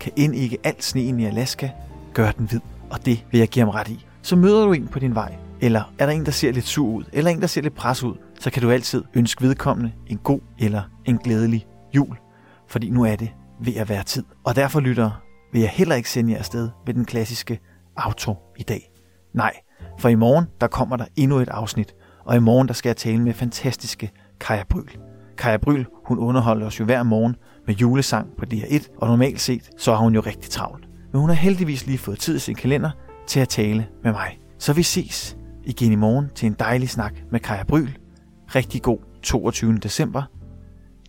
kan 0.00 0.12
end 0.16 0.34
ikke 0.34 0.58
alt 0.64 0.84
sneen 0.84 1.20
i 1.20 1.24
Alaska 1.24 1.70
gøre 2.14 2.32
den 2.38 2.46
hvid. 2.46 2.60
Og 2.90 3.06
det 3.06 3.24
vil 3.30 3.38
jeg 3.38 3.48
give 3.48 3.64
ham 3.64 3.68
ret 3.68 3.88
i. 3.88 4.06
Så 4.22 4.36
møder 4.36 4.64
du 4.64 4.72
en 4.72 4.88
på 4.88 4.98
din 4.98 5.14
vej, 5.14 5.34
eller 5.60 5.92
er 5.98 6.06
der 6.06 6.12
en, 6.12 6.24
der 6.24 6.30
ser 6.30 6.52
lidt 6.52 6.66
sur 6.66 6.88
ud, 6.88 7.04
eller 7.12 7.30
en, 7.30 7.40
der 7.40 7.46
ser 7.46 7.62
lidt 7.62 7.74
pres 7.74 8.02
ud, 8.02 8.14
så 8.40 8.50
kan 8.50 8.62
du 8.62 8.70
altid 8.70 9.04
ønske 9.14 9.42
vedkommende 9.42 9.92
en 10.06 10.18
god 10.18 10.40
eller 10.58 10.82
en 11.04 11.18
glædelig 11.18 11.66
jul. 11.94 12.16
Fordi 12.68 12.90
nu 12.90 13.04
er 13.04 13.16
det 13.16 13.30
ved 13.60 13.76
at 13.76 13.88
være 13.88 14.02
tid. 14.02 14.24
Og 14.44 14.56
derfor 14.56 14.80
lytter 14.80 15.22
vil 15.52 15.60
jeg 15.60 15.70
heller 15.70 15.94
ikke 15.94 16.10
sende 16.10 16.32
jer 16.32 16.38
afsted 16.38 16.70
med 16.86 16.94
den 16.94 17.04
klassiske 17.04 17.60
auto 17.96 18.34
i 18.56 18.62
dag. 18.62 18.92
Nej, 19.34 19.52
for 19.98 20.08
i 20.08 20.14
morgen 20.14 20.44
der 20.60 20.66
kommer 20.66 20.96
der 20.96 21.04
endnu 21.16 21.38
et 21.38 21.48
afsnit, 21.48 21.94
og 22.24 22.36
i 22.36 22.38
morgen 22.38 22.68
der 22.68 22.74
skal 22.74 22.88
jeg 22.88 22.96
tale 22.96 23.22
med 23.22 23.34
fantastiske 23.34 24.10
Kaja 24.40 24.62
Bryl. 24.68 24.88
Kaja 25.38 25.56
Bryl, 25.56 25.84
hun 26.06 26.18
underholder 26.18 26.66
os 26.66 26.80
jo 26.80 26.84
hver 26.84 27.02
morgen 27.02 27.36
med 27.66 27.74
julesang 27.74 28.28
på 28.38 28.44
DR1, 28.54 28.96
og 28.96 29.08
normalt 29.08 29.40
set, 29.40 29.70
så 29.78 29.94
har 29.94 29.98
hun 29.98 30.14
jo 30.14 30.20
rigtig 30.20 30.50
travlt. 30.50 30.88
Men 31.12 31.20
hun 31.20 31.30
har 31.30 31.36
heldigvis 31.36 31.86
lige 31.86 31.98
fået 31.98 32.18
tid 32.18 32.36
i 32.36 32.38
sin 32.38 32.54
kalender 32.54 32.90
til 33.26 33.40
at 33.40 33.48
tale 33.48 33.86
med 34.02 34.12
mig. 34.12 34.38
Så 34.58 34.72
vi 34.72 34.82
ses 34.82 35.36
igen 35.64 35.92
i 35.92 35.96
morgen 35.96 36.30
til 36.34 36.46
en 36.46 36.56
dejlig 36.58 36.88
snak 36.88 37.14
med 37.30 37.40
Kaja 37.40 37.64
Bryl. 37.64 37.98
Rigtig 38.54 38.82
god 38.82 38.98
22. 39.22 39.76
december. 39.76 40.22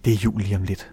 Det 0.05 0.13
er 0.13 0.17
jul 0.17 0.41
lige 0.41 0.55
om 0.55 0.63
lidt. 0.63 0.91